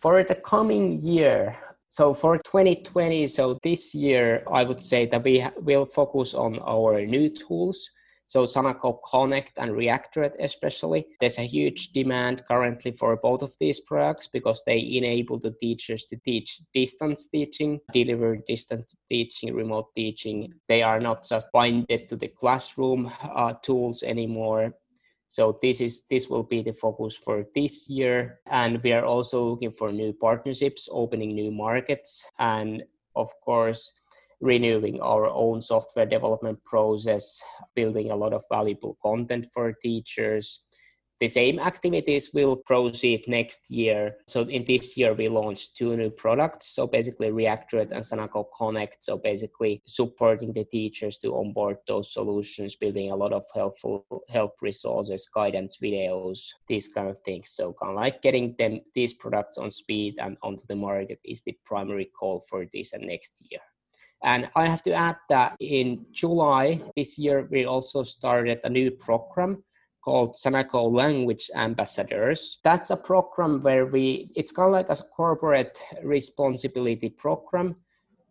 for 0.00 0.22
the 0.22 0.34
coming 0.34 1.00
year 1.00 1.56
so 1.94 2.12
for 2.12 2.38
2020, 2.38 3.24
so 3.28 3.56
this 3.62 3.94
year, 3.94 4.42
I 4.50 4.64
would 4.64 4.82
say 4.82 5.06
that 5.06 5.22
we 5.22 5.46
will 5.60 5.86
focus 5.86 6.34
on 6.34 6.58
our 6.66 7.00
new 7.06 7.30
tools. 7.30 7.88
So 8.26 8.44
Sanako 8.44 8.98
Connect 9.10 9.58
and 9.58 9.72
Reactored 9.72 10.32
especially, 10.40 11.06
there's 11.20 11.38
a 11.38 11.42
huge 11.42 11.92
demand 11.92 12.42
currently 12.48 12.90
for 12.90 13.16
both 13.16 13.42
of 13.42 13.54
these 13.60 13.80
products 13.80 14.28
because 14.28 14.62
they 14.64 14.78
enable 14.96 15.38
the 15.38 15.52
teachers 15.52 16.06
to 16.06 16.16
teach 16.16 16.60
distance 16.72 17.28
teaching, 17.28 17.80
deliver 17.92 18.36
distance 18.48 18.96
teaching, 19.08 19.54
remote 19.54 19.94
teaching. 19.94 20.54
They 20.68 20.82
are 20.82 21.00
not 21.00 21.24
just 21.28 21.52
binded 21.52 22.08
to 22.08 22.16
the 22.16 22.28
classroom 22.28 23.12
uh, 23.22 23.54
tools 23.62 24.02
anymore. 24.02 24.74
So 25.28 25.58
this 25.60 25.80
is 25.80 26.06
this 26.06 26.28
will 26.28 26.44
be 26.44 26.62
the 26.62 26.72
focus 26.72 27.16
for 27.16 27.44
this 27.54 27.90
year, 27.90 28.38
and 28.46 28.80
we 28.84 28.92
are 28.92 29.04
also 29.04 29.42
looking 29.42 29.72
for 29.72 29.90
new 29.90 30.12
partnerships, 30.12 30.88
opening 30.92 31.34
new 31.34 31.50
markets, 31.50 32.24
and 32.38 32.84
of 33.16 33.32
course 33.40 33.90
renewing 34.44 35.00
our 35.00 35.26
own 35.26 35.58
software 35.60 36.04
development 36.04 36.62
process, 36.64 37.42
building 37.74 38.10
a 38.10 38.16
lot 38.16 38.34
of 38.34 38.44
valuable 38.50 38.98
content 39.02 39.46
for 39.54 39.72
teachers. 39.72 40.60
The 41.18 41.28
same 41.28 41.58
activities 41.58 42.34
will 42.34 42.56
proceed 42.56 43.24
next 43.26 43.70
year. 43.70 44.16
So 44.26 44.42
in 44.42 44.64
this 44.66 44.98
year, 44.98 45.14
we 45.14 45.28
launched 45.28 45.76
two 45.76 45.96
new 45.96 46.10
products. 46.10 46.74
So 46.74 46.86
basically 46.86 47.30
Reactored 47.30 47.92
and 47.92 48.04
Sanako 48.04 48.44
Connect. 48.58 49.02
So 49.02 49.16
basically 49.16 49.80
supporting 49.86 50.52
the 50.52 50.64
teachers 50.64 51.18
to 51.20 51.36
onboard 51.36 51.78
those 51.88 52.12
solutions, 52.12 52.76
building 52.76 53.12
a 53.12 53.16
lot 53.16 53.32
of 53.32 53.44
helpful 53.54 54.04
help 54.28 54.60
resources, 54.60 55.26
guidance 55.32 55.78
videos, 55.82 56.48
these 56.68 56.88
kind 56.88 57.08
of 57.08 57.16
things. 57.24 57.50
So 57.50 57.74
kind 57.80 57.92
of 57.92 57.96
like 57.96 58.20
getting 58.20 58.54
them 58.58 58.80
these 58.94 59.14
products 59.14 59.56
on 59.56 59.70
speed 59.70 60.16
and 60.18 60.36
onto 60.42 60.66
the 60.66 60.76
market 60.76 61.20
is 61.24 61.40
the 61.42 61.56
primary 61.64 62.10
goal 62.20 62.44
for 62.50 62.66
this 62.74 62.92
and 62.92 63.06
next 63.06 63.42
year. 63.50 63.60
And 64.22 64.48
I 64.56 64.66
have 64.66 64.82
to 64.84 64.92
add 64.92 65.16
that 65.28 65.56
in 65.60 66.04
July 66.12 66.80
this 66.96 67.18
year, 67.18 67.46
we 67.50 67.66
also 67.66 68.02
started 68.02 68.60
a 68.64 68.70
new 68.70 68.90
program 68.90 69.62
called 70.04 70.36
Sanako 70.36 70.92
Language 70.92 71.50
Ambassadors. 71.54 72.60
That's 72.62 72.90
a 72.90 72.96
program 72.96 73.62
where 73.62 73.86
we, 73.86 74.30
it's 74.34 74.52
kind 74.52 74.68
of 74.68 74.72
like 74.72 74.90
a 74.90 75.02
corporate 75.16 75.82
responsibility 76.02 77.08
program 77.08 77.76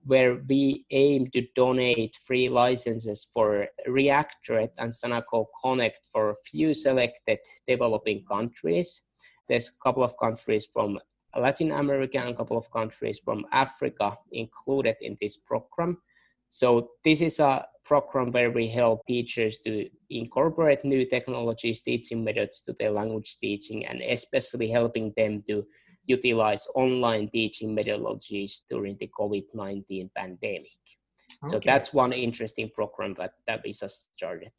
where 0.05 0.41
we 0.47 0.85
aim 0.91 1.29
to 1.31 1.41
donate 1.55 2.15
free 2.27 2.49
licenses 2.49 3.27
for 3.33 3.67
Reactored 3.87 4.69
and 4.77 4.91
Sanako 4.91 5.45
Connect 5.63 5.99
for 6.11 6.31
a 6.31 6.35
few 6.45 6.73
selected 6.73 7.39
developing 7.67 8.23
countries. 8.25 9.03
There's 9.47 9.69
a 9.69 9.83
couple 9.83 10.03
of 10.03 10.17
countries 10.17 10.67
from 10.71 10.99
Latin 11.37 11.71
America 11.71 12.19
and 12.19 12.29
a 12.29 12.35
couple 12.35 12.57
of 12.57 12.71
countries 12.71 13.19
from 13.19 13.45
Africa 13.51 14.17
included 14.31 14.95
in 15.01 15.17
this 15.21 15.37
program. 15.37 15.97
So 16.49 16.91
this 17.03 17.21
is 17.21 17.39
a 17.39 17.65
program 17.83 18.31
where 18.31 18.51
we 18.51 18.67
help 18.69 19.05
teachers 19.07 19.59
to 19.59 19.89
incorporate 20.09 20.85
new 20.85 21.05
technologies, 21.05 21.81
teaching 21.81 22.23
methods 22.23 22.61
to 22.61 22.73
their 22.73 22.91
language 22.91 23.37
teaching, 23.39 23.85
and 23.85 24.01
especially 24.01 24.69
helping 24.69 25.13
them 25.17 25.43
to 25.47 25.65
utilize 26.05 26.67
online 26.75 27.29
teaching 27.29 27.75
methodologies 27.75 28.61
during 28.69 28.97
the 28.99 29.09
COVID-19 29.19 30.09
pandemic. 30.15 30.77
Okay. 31.43 31.47
So 31.47 31.59
that's 31.63 31.93
one 31.93 32.13
interesting 32.13 32.69
program 32.73 33.15
that, 33.17 33.33
that 33.47 33.61
we 33.63 33.73
just 33.73 34.15
started. 34.15 34.51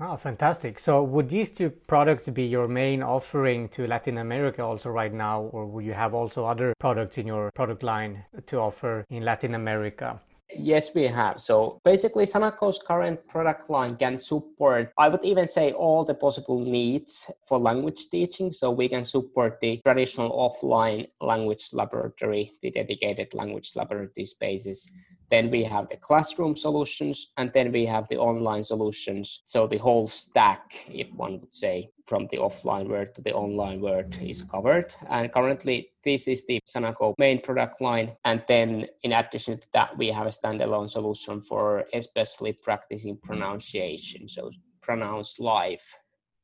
Oh, 0.00 0.16
fantastic. 0.16 0.80
So 0.80 1.04
would 1.04 1.28
these 1.28 1.50
two 1.50 1.70
products 1.70 2.28
be 2.28 2.44
your 2.44 2.66
main 2.66 3.00
offering 3.02 3.68
to 3.70 3.86
Latin 3.86 4.18
America 4.18 4.64
also 4.64 4.90
right 4.90 5.12
now, 5.12 5.42
or 5.42 5.66
would 5.66 5.84
you 5.84 5.92
have 5.92 6.14
also 6.14 6.46
other 6.46 6.74
products 6.80 7.16
in 7.16 7.28
your 7.28 7.52
product 7.52 7.84
line 7.84 8.24
to 8.46 8.58
offer 8.58 9.04
in 9.08 9.24
Latin 9.24 9.54
America? 9.54 10.20
Yes, 10.56 10.94
we 10.94 11.04
have. 11.04 11.40
So 11.40 11.80
basically, 11.84 12.24
Sanako's 12.24 12.78
current 12.78 13.26
product 13.28 13.70
line 13.70 13.96
can 13.96 14.18
support, 14.18 14.92
I 14.98 15.08
would 15.08 15.24
even 15.24 15.48
say, 15.48 15.72
all 15.72 16.04
the 16.04 16.14
possible 16.14 16.58
needs 16.58 17.30
for 17.46 17.58
language 17.58 18.08
teaching. 18.10 18.52
So 18.52 18.70
we 18.70 18.88
can 18.88 19.04
support 19.04 19.58
the 19.60 19.80
traditional 19.84 20.30
offline 20.30 21.08
language 21.20 21.70
laboratory, 21.72 22.52
the 22.62 22.70
dedicated 22.70 23.34
language 23.34 23.72
laboratory 23.74 24.26
spaces. 24.26 24.90
Then 25.30 25.50
we 25.50 25.64
have 25.64 25.88
the 25.88 25.96
classroom 25.96 26.54
solutions, 26.56 27.32
and 27.36 27.52
then 27.52 27.72
we 27.72 27.86
have 27.86 28.06
the 28.08 28.18
online 28.18 28.64
solutions. 28.64 29.42
So 29.46 29.66
the 29.66 29.78
whole 29.78 30.06
stack, 30.06 30.86
if 30.88 31.10
one 31.12 31.40
would 31.40 31.54
say, 31.54 31.90
from 32.04 32.28
the 32.30 32.36
offline 32.38 32.88
world 32.88 33.14
to 33.14 33.22
the 33.22 33.32
online 33.32 33.80
world 33.80 34.16
is 34.20 34.42
covered. 34.42 34.94
And 35.08 35.32
currently, 35.32 35.90
this 36.02 36.28
is 36.28 36.44
the 36.46 36.60
Sanako 36.68 37.14
main 37.18 37.38
product 37.40 37.80
line. 37.80 38.12
And 38.24 38.44
then, 38.46 38.86
in 39.02 39.12
addition 39.12 39.58
to 39.58 39.66
that, 39.72 39.96
we 39.96 40.08
have 40.08 40.26
a 40.26 40.30
standalone 40.30 40.90
solution 40.90 41.40
for 41.40 41.84
especially 41.92 42.52
practicing 42.52 43.16
pronunciation. 43.16 44.28
So, 44.28 44.50
Pronounce 44.82 45.40
Live 45.40 45.82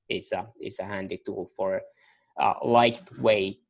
is 0.08 0.32
a 0.32 0.48
is 0.60 0.78
a 0.80 0.84
handy 0.84 1.20
tool 1.24 1.46
for 1.56 1.82
uh, 2.38 2.54
lightweight 2.64 3.60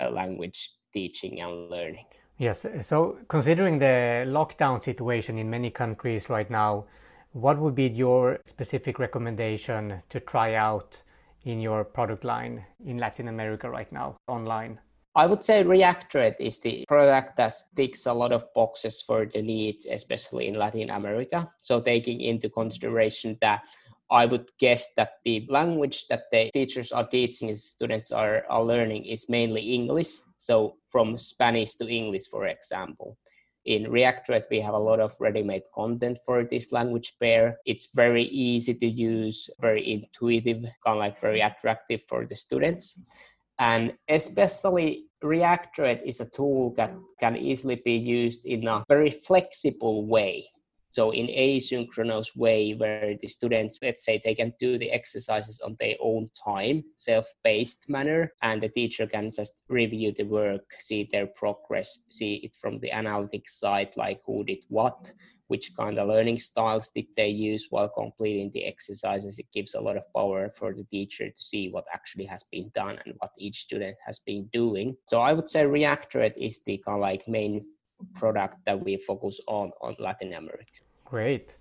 uh, 0.00 0.10
language 0.10 0.70
teaching 0.92 1.40
and 1.40 1.70
learning. 1.70 2.06
Yes. 2.44 2.66
So, 2.82 3.16
considering 3.26 3.78
the 3.78 4.26
lockdown 4.26 4.84
situation 4.84 5.38
in 5.38 5.48
many 5.48 5.70
countries 5.70 6.28
right 6.28 6.50
now, 6.50 6.84
what 7.32 7.58
would 7.58 7.74
be 7.74 7.86
your 7.86 8.38
specific 8.44 8.98
recommendation 8.98 10.02
to 10.10 10.20
try 10.20 10.54
out 10.54 11.02
in 11.44 11.58
your 11.58 11.84
product 11.84 12.22
line 12.22 12.62
in 12.84 12.98
Latin 12.98 13.28
America 13.28 13.70
right 13.70 13.90
now 13.90 14.16
online? 14.28 14.78
I 15.16 15.24
would 15.24 15.42
say 15.42 15.64
Reactored 15.64 16.34
is 16.38 16.58
the 16.58 16.84
product 16.86 17.38
that 17.38 17.54
ticks 17.76 18.04
a 18.04 18.12
lot 18.12 18.30
of 18.30 18.52
boxes 18.52 19.00
for 19.00 19.24
the 19.24 19.40
needs, 19.40 19.86
especially 19.86 20.48
in 20.48 20.56
Latin 20.56 20.90
America. 20.90 21.50
So 21.56 21.80
taking 21.80 22.20
into 22.20 22.50
consideration 22.50 23.38
that 23.40 23.62
I 24.10 24.26
would 24.26 24.50
guess 24.58 24.92
that 24.94 25.14
the 25.24 25.46
language 25.48 26.06
that 26.08 26.24
the 26.30 26.50
teachers 26.52 26.92
are 26.92 27.06
teaching 27.06 27.54
students 27.56 28.12
are, 28.12 28.44
are 28.48 28.62
learning 28.62 29.06
is 29.06 29.28
mainly 29.28 29.74
English. 29.74 30.20
So 30.36 30.76
from 30.88 31.16
Spanish 31.16 31.74
to 31.74 31.88
English, 31.88 32.28
for 32.28 32.46
example 32.46 33.16
in 33.64 33.84
Reactored, 33.84 34.44
we 34.50 34.60
have 34.60 34.74
a 34.74 34.78
lot 34.78 35.00
of 35.00 35.14
ready-made 35.20 35.62
content 35.74 36.18
for 36.24 36.44
this 36.44 36.72
language 36.72 37.14
pair. 37.18 37.58
It's 37.64 37.88
very 37.94 38.24
easy 38.24 38.74
to 38.74 38.86
use, 38.86 39.48
very 39.60 39.90
intuitive, 39.90 40.62
kind 40.84 40.96
of 40.96 40.98
like 40.98 41.20
very 41.20 41.40
attractive 41.40 42.02
for 42.02 42.26
the 42.26 42.36
students. 42.36 43.00
And 43.58 43.94
especially 44.08 45.06
Reactored 45.22 46.02
is 46.04 46.20
a 46.20 46.28
tool 46.28 46.74
that 46.74 46.92
can 47.20 47.36
easily 47.36 47.80
be 47.84 47.94
used 47.94 48.44
in 48.44 48.68
a 48.68 48.84
very 48.88 49.10
flexible 49.10 50.06
way. 50.06 50.46
So 50.94 51.10
in 51.10 51.26
asynchronous 51.26 52.36
way 52.36 52.70
where 52.74 53.16
the 53.20 53.26
students, 53.26 53.80
let's 53.82 54.04
say 54.04 54.20
they 54.22 54.36
can 54.36 54.52
do 54.60 54.78
the 54.78 54.92
exercises 54.92 55.58
on 55.58 55.74
their 55.80 55.96
own 56.00 56.30
time, 56.46 56.84
self-paced 56.98 57.88
manner, 57.88 58.32
and 58.42 58.62
the 58.62 58.68
teacher 58.68 59.08
can 59.08 59.32
just 59.32 59.54
review 59.68 60.12
the 60.16 60.22
work, 60.22 60.62
see 60.78 61.08
their 61.10 61.26
progress, 61.26 61.98
see 62.10 62.34
it 62.44 62.54
from 62.54 62.78
the 62.78 62.90
analytics 62.90 63.58
side, 63.58 63.90
like 63.96 64.20
who 64.24 64.44
did 64.44 64.58
what, 64.68 65.10
which 65.48 65.74
kind 65.74 65.98
of 65.98 66.06
learning 66.06 66.38
styles 66.38 66.90
did 66.90 67.06
they 67.16 67.28
use 67.28 67.66
while 67.70 67.88
completing 67.88 68.52
the 68.52 68.64
exercises. 68.64 69.40
It 69.40 69.50
gives 69.52 69.74
a 69.74 69.80
lot 69.80 69.96
of 69.96 70.04
power 70.14 70.48
for 70.48 70.72
the 70.74 70.84
teacher 70.84 71.28
to 71.28 71.42
see 71.42 71.70
what 71.70 71.86
actually 71.92 72.26
has 72.26 72.44
been 72.44 72.70
done 72.72 73.00
and 73.04 73.16
what 73.18 73.32
each 73.36 73.62
student 73.62 73.96
has 74.06 74.20
been 74.20 74.48
doing. 74.52 74.96
So 75.06 75.20
I 75.20 75.32
would 75.32 75.50
say 75.50 75.64
Reactored 75.64 76.34
is 76.36 76.62
the 76.62 76.78
kind 76.78 76.98
of 76.98 77.02
like 77.02 77.26
main 77.26 77.64
product 78.14 78.58
that 78.64 78.84
we 78.84 78.96
focus 78.96 79.40
on 79.48 79.72
on 79.80 79.96
Latin 79.98 80.34
America. 80.34 80.83
Great. 81.14 81.54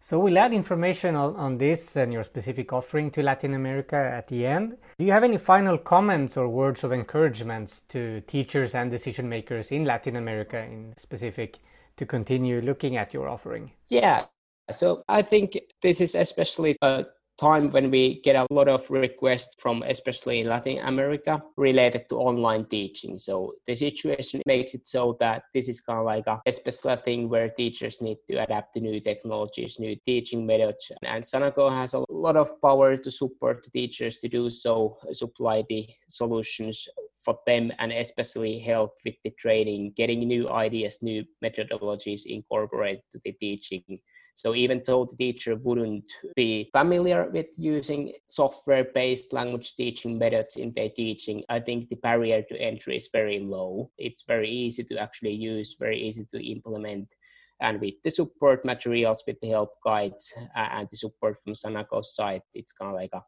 So 0.00 0.18
we'll 0.18 0.36
add 0.36 0.52
information 0.52 1.16
on, 1.16 1.34
on 1.36 1.56
this 1.56 1.96
and 1.96 2.12
your 2.12 2.22
specific 2.22 2.74
offering 2.74 3.10
to 3.12 3.22
Latin 3.22 3.54
America 3.54 3.96
at 3.96 4.28
the 4.28 4.44
end. 4.44 4.76
Do 4.98 5.06
you 5.06 5.12
have 5.12 5.24
any 5.24 5.38
final 5.38 5.78
comments 5.78 6.36
or 6.36 6.46
words 6.46 6.84
of 6.84 6.92
encouragement 6.92 7.80
to 7.88 8.20
teachers 8.26 8.74
and 8.74 8.90
decision 8.90 9.26
makers 9.26 9.70
in 9.70 9.86
Latin 9.86 10.16
America 10.16 10.58
in 10.58 10.92
specific 10.98 11.56
to 11.96 12.04
continue 12.04 12.60
looking 12.60 12.98
at 12.98 13.14
your 13.14 13.30
offering? 13.30 13.72
Yeah. 13.88 14.26
So 14.70 15.04
I 15.08 15.22
think 15.22 15.56
this 15.80 16.02
is 16.02 16.14
especially 16.14 16.76
a 16.82 17.06
time 17.38 17.70
when 17.70 17.90
we 17.90 18.20
get 18.22 18.34
a 18.34 18.46
lot 18.50 18.68
of 18.68 18.90
requests 18.90 19.54
from 19.58 19.82
especially 19.86 20.40
in 20.40 20.48
Latin 20.48 20.78
America 20.78 21.42
related 21.56 22.08
to 22.08 22.16
online 22.16 22.64
teaching. 22.66 23.16
So 23.16 23.52
the 23.66 23.76
situation 23.76 24.42
makes 24.44 24.74
it 24.74 24.86
so 24.86 25.16
that 25.20 25.44
this 25.54 25.68
is 25.68 25.80
kind 25.80 26.00
of 26.00 26.04
like 26.04 26.24
a 26.26 26.52
special 26.52 26.96
thing 26.96 27.28
where 27.28 27.48
teachers 27.48 28.00
need 28.00 28.18
to 28.28 28.42
adapt 28.42 28.74
to 28.74 28.80
new 28.80 28.98
technologies, 29.00 29.78
new 29.78 29.94
teaching 30.04 30.44
methods. 30.44 30.90
And 31.02 31.22
Sanako 31.22 31.70
has 31.70 31.94
a 31.94 32.04
lot 32.08 32.36
of 32.36 32.60
power 32.60 32.96
to 32.96 33.10
support 33.10 33.62
the 33.62 33.70
teachers 33.70 34.18
to 34.18 34.28
do 34.28 34.50
so, 34.50 34.98
supply 35.12 35.64
the 35.68 35.88
solutions 36.08 36.88
for 37.24 37.38
them 37.46 37.72
and 37.78 37.92
especially 37.92 38.58
help 38.58 38.92
with 39.04 39.14
the 39.22 39.30
training, 39.30 39.92
getting 39.96 40.20
new 40.20 40.48
ideas, 40.48 40.98
new 41.02 41.24
methodologies 41.44 42.22
incorporated 42.26 43.02
to 43.12 43.20
the 43.24 43.32
teaching 43.32 44.00
so 44.38 44.54
even 44.54 44.80
though 44.86 45.04
the 45.04 45.16
teacher 45.16 45.56
wouldn't 45.56 46.12
be 46.36 46.70
familiar 46.70 47.28
with 47.28 47.48
using 47.56 48.12
software-based 48.28 49.32
language 49.32 49.74
teaching 49.74 50.16
methods 50.16 50.54
in 50.54 50.72
their 50.74 50.90
teaching, 50.90 51.42
I 51.48 51.58
think 51.58 51.88
the 51.88 51.96
barrier 51.96 52.42
to 52.42 52.56
entry 52.56 52.94
is 52.94 53.08
very 53.12 53.40
low. 53.40 53.90
It's 53.98 54.22
very 54.22 54.48
easy 54.48 54.84
to 54.84 54.96
actually 54.96 55.32
use, 55.34 55.74
very 55.76 56.00
easy 56.00 56.24
to 56.30 56.38
implement 56.40 57.12
And 57.60 57.80
with 57.80 57.94
the 58.04 58.12
support 58.12 58.64
materials, 58.64 59.24
with 59.26 59.40
the 59.40 59.48
help 59.48 59.70
guides, 59.84 60.32
uh, 60.54 60.68
and 60.70 60.86
the 60.88 60.96
support 60.96 61.36
from 61.42 61.54
Sanako's 61.54 62.14
side, 62.14 62.42
it's 62.54 62.70
kind 62.70 62.92
of 62.92 62.94
like 62.94 63.10
a 63.12 63.24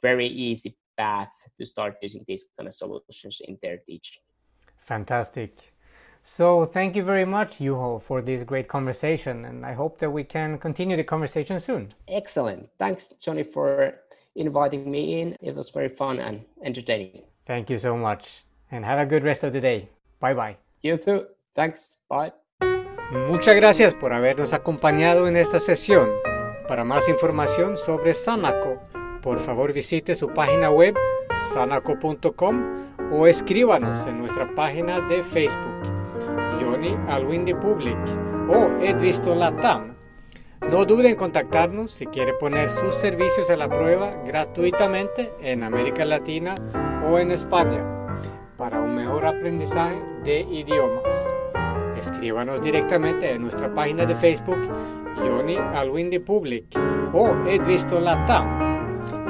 very 0.00 0.28
easy 0.28 0.76
path 0.96 1.32
to 1.58 1.66
start 1.66 1.96
using 2.00 2.24
these 2.28 2.44
kind 2.56 2.68
of 2.68 2.74
solutions 2.74 3.40
in 3.48 3.58
their 3.60 3.78
teaching. 3.84 4.22
Fantastic. 4.78 5.71
So 6.22 6.64
thank 6.64 6.94
you 6.94 7.02
very 7.02 7.24
much, 7.24 7.58
Juho, 7.58 8.00
for 8.00 8.22
this 8.22 8.44
great 8.44 8.68
conversation, 8.68 9.44
and 9.44 9.66
I 9.66 9.72
hope 9.72 9.98
that 9.98 10.10
we 10.10 10.22
can 10.22 10.56
continue 10.58 10.96
the 10.96 11.04
conversation 11.04 11.58
soon. 11.58 11.88
Excellent. 12.06 12.68
Thanks, 12.78 13.10
Johnny, 13.20 13.42
for 13.42 13.94
inviting 14.36 14.88
me 14.90 15.20
in. 15.20 15.36
It 15.40 15.54
was 15.56 15.70
very 15.70 15.88
fun 15.88 16.20
and 16.20 16.44
entertaining. 16.62 17.22
Thank 17.44 17.70
you 17.70 17.78
so 17.78 17.96
much, 17.96 18.44
and 18.70 18.84
have 18.84 19.00
a 19.00 19.06
good 19.06 19.24
rest 19.24 19.42
of 19.42 19.52
the 19.52 19.60
day. 19.60 19.88
Bye 20.20 20.34
bye. 20.34 20.56
You 20.82 20.96
too. 20.96 21.26
Thanks. 21.54 21.98
Bye. 22.08 22.32
Muchas 23.28 23.54
gracias 23.56 23.94
por 23.94 24.12
habernos 24.12 24.52
acompañado 24.52 25.26
en 25.28 25.36
esta 25.36 25.60
sesión. 25.60 26.08
Para 26.66 26.84
más 26.84 27.08
información 27.08 27.76
sobre 27.76 28.14
Sanako, 28.14 28.80
por 29.20 29.38
favor 29.38 29.72
visite 29.72 30.14
su 30.14 30.28
página 30.28 30.70
web 30.70 30.94
sanako.com 31.52 32.86
o 33.12 33.26
escríbanos 33.26 34.06
en 34.06 34.18
nuestra 34.18 34.54
página 34.54 35.00
de 35.08 35.22
Facebook, 35.22 35.82
Johnny 36.82 36.96
Alwindi 37.08 37.54
Public 37.54 37.96
o 38.48 38.82
Edvisto 38.82 39.36
Latam. 39.36 39.94
No 40.68 40.84
duden 40.84 41.06
en 41.06 41.16
contactarnos 41.16 41.92
si 41.92 42.06
quiere 42.06 42.34
poner 42.34 42.70
sus 42.70 42.94
servicios 42.94 43.50
a 43.50 43.56
la 43.56 43.68
prueba 43.68 44.16
gratuitamente 44.26 45.32
en 45.40 45.62
América 45.62 46.04
Latina 46.04 46.56
o 47.08 47.18
en 47.18 47.30
España 47.30 47.84
para 48.56 48.80
un 48.80 48.96
mejor 48.96 49.26
aprendizaje 49.26 49.96
de 50.24 50.40
idiomas. 50.40 51.30
Escríbanos 51.96 52.60
directamente 52.60 53.30
en 53.30 53.42
nuestra 53.42 53.72
página 53.72 54.04
de 54.04 54.16
Facebook 54.16 54.58
Johnny 55.16 55.56
Alwindi 55.56 56.18
Public 56.18 56.64
o 57.12 57.28
Edvisto 57.46 58.00
Latam. 58.00 58.72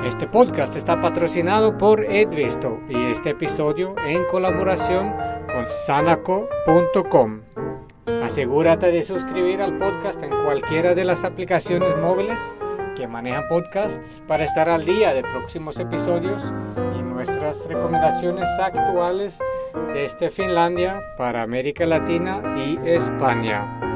Este 0.06 0.26
podcast 0.26 0.76
está 0.76 1.00
patrocinado 1.00 1.76
por 1.76 2.02
Edvisto 2.04 2.80
y 2.88 3.10
este 3.10 3.30
episodio 3.30 3.94
en 4.04 4.24
colaboración 4.24 5.14
con 5.52 5.66
sanaco.com. 5.66 7.40
Asegúrate 8.22 8.90
de 8.90 9.02
suscribir 9.02 9.60
al 9.60 9.76
podcast 9.76 10.22
en 10.22 10.30
cualquiera 10.30 10.94
de 10.94 11.04
las 11.04 11.24
aplicaciones 11.24 11.96
móviles 11.98 12.40
que 12.96 13.06
manejan 13.06 13.48
podcasts 13.48 14.22
para 14.26 14.44
estar 14.44 14.68
al 14.68 14.84
día 14.84 15.12
de 15.14 15.22
próximos 15.22 15.78
episodios 15.78 16.42
y 16.98 17.02
nuestras 17.02 17.66
recomendaciones 17.68 18.48
actuales 18.58 19.38
desde 19.94 20.30
Finlandia 20.30 21.00
para 21.16 21.42
América 21.42 21.86
Latina 21.86 22.42
y 22.56 22.78
España. 22.88 23.91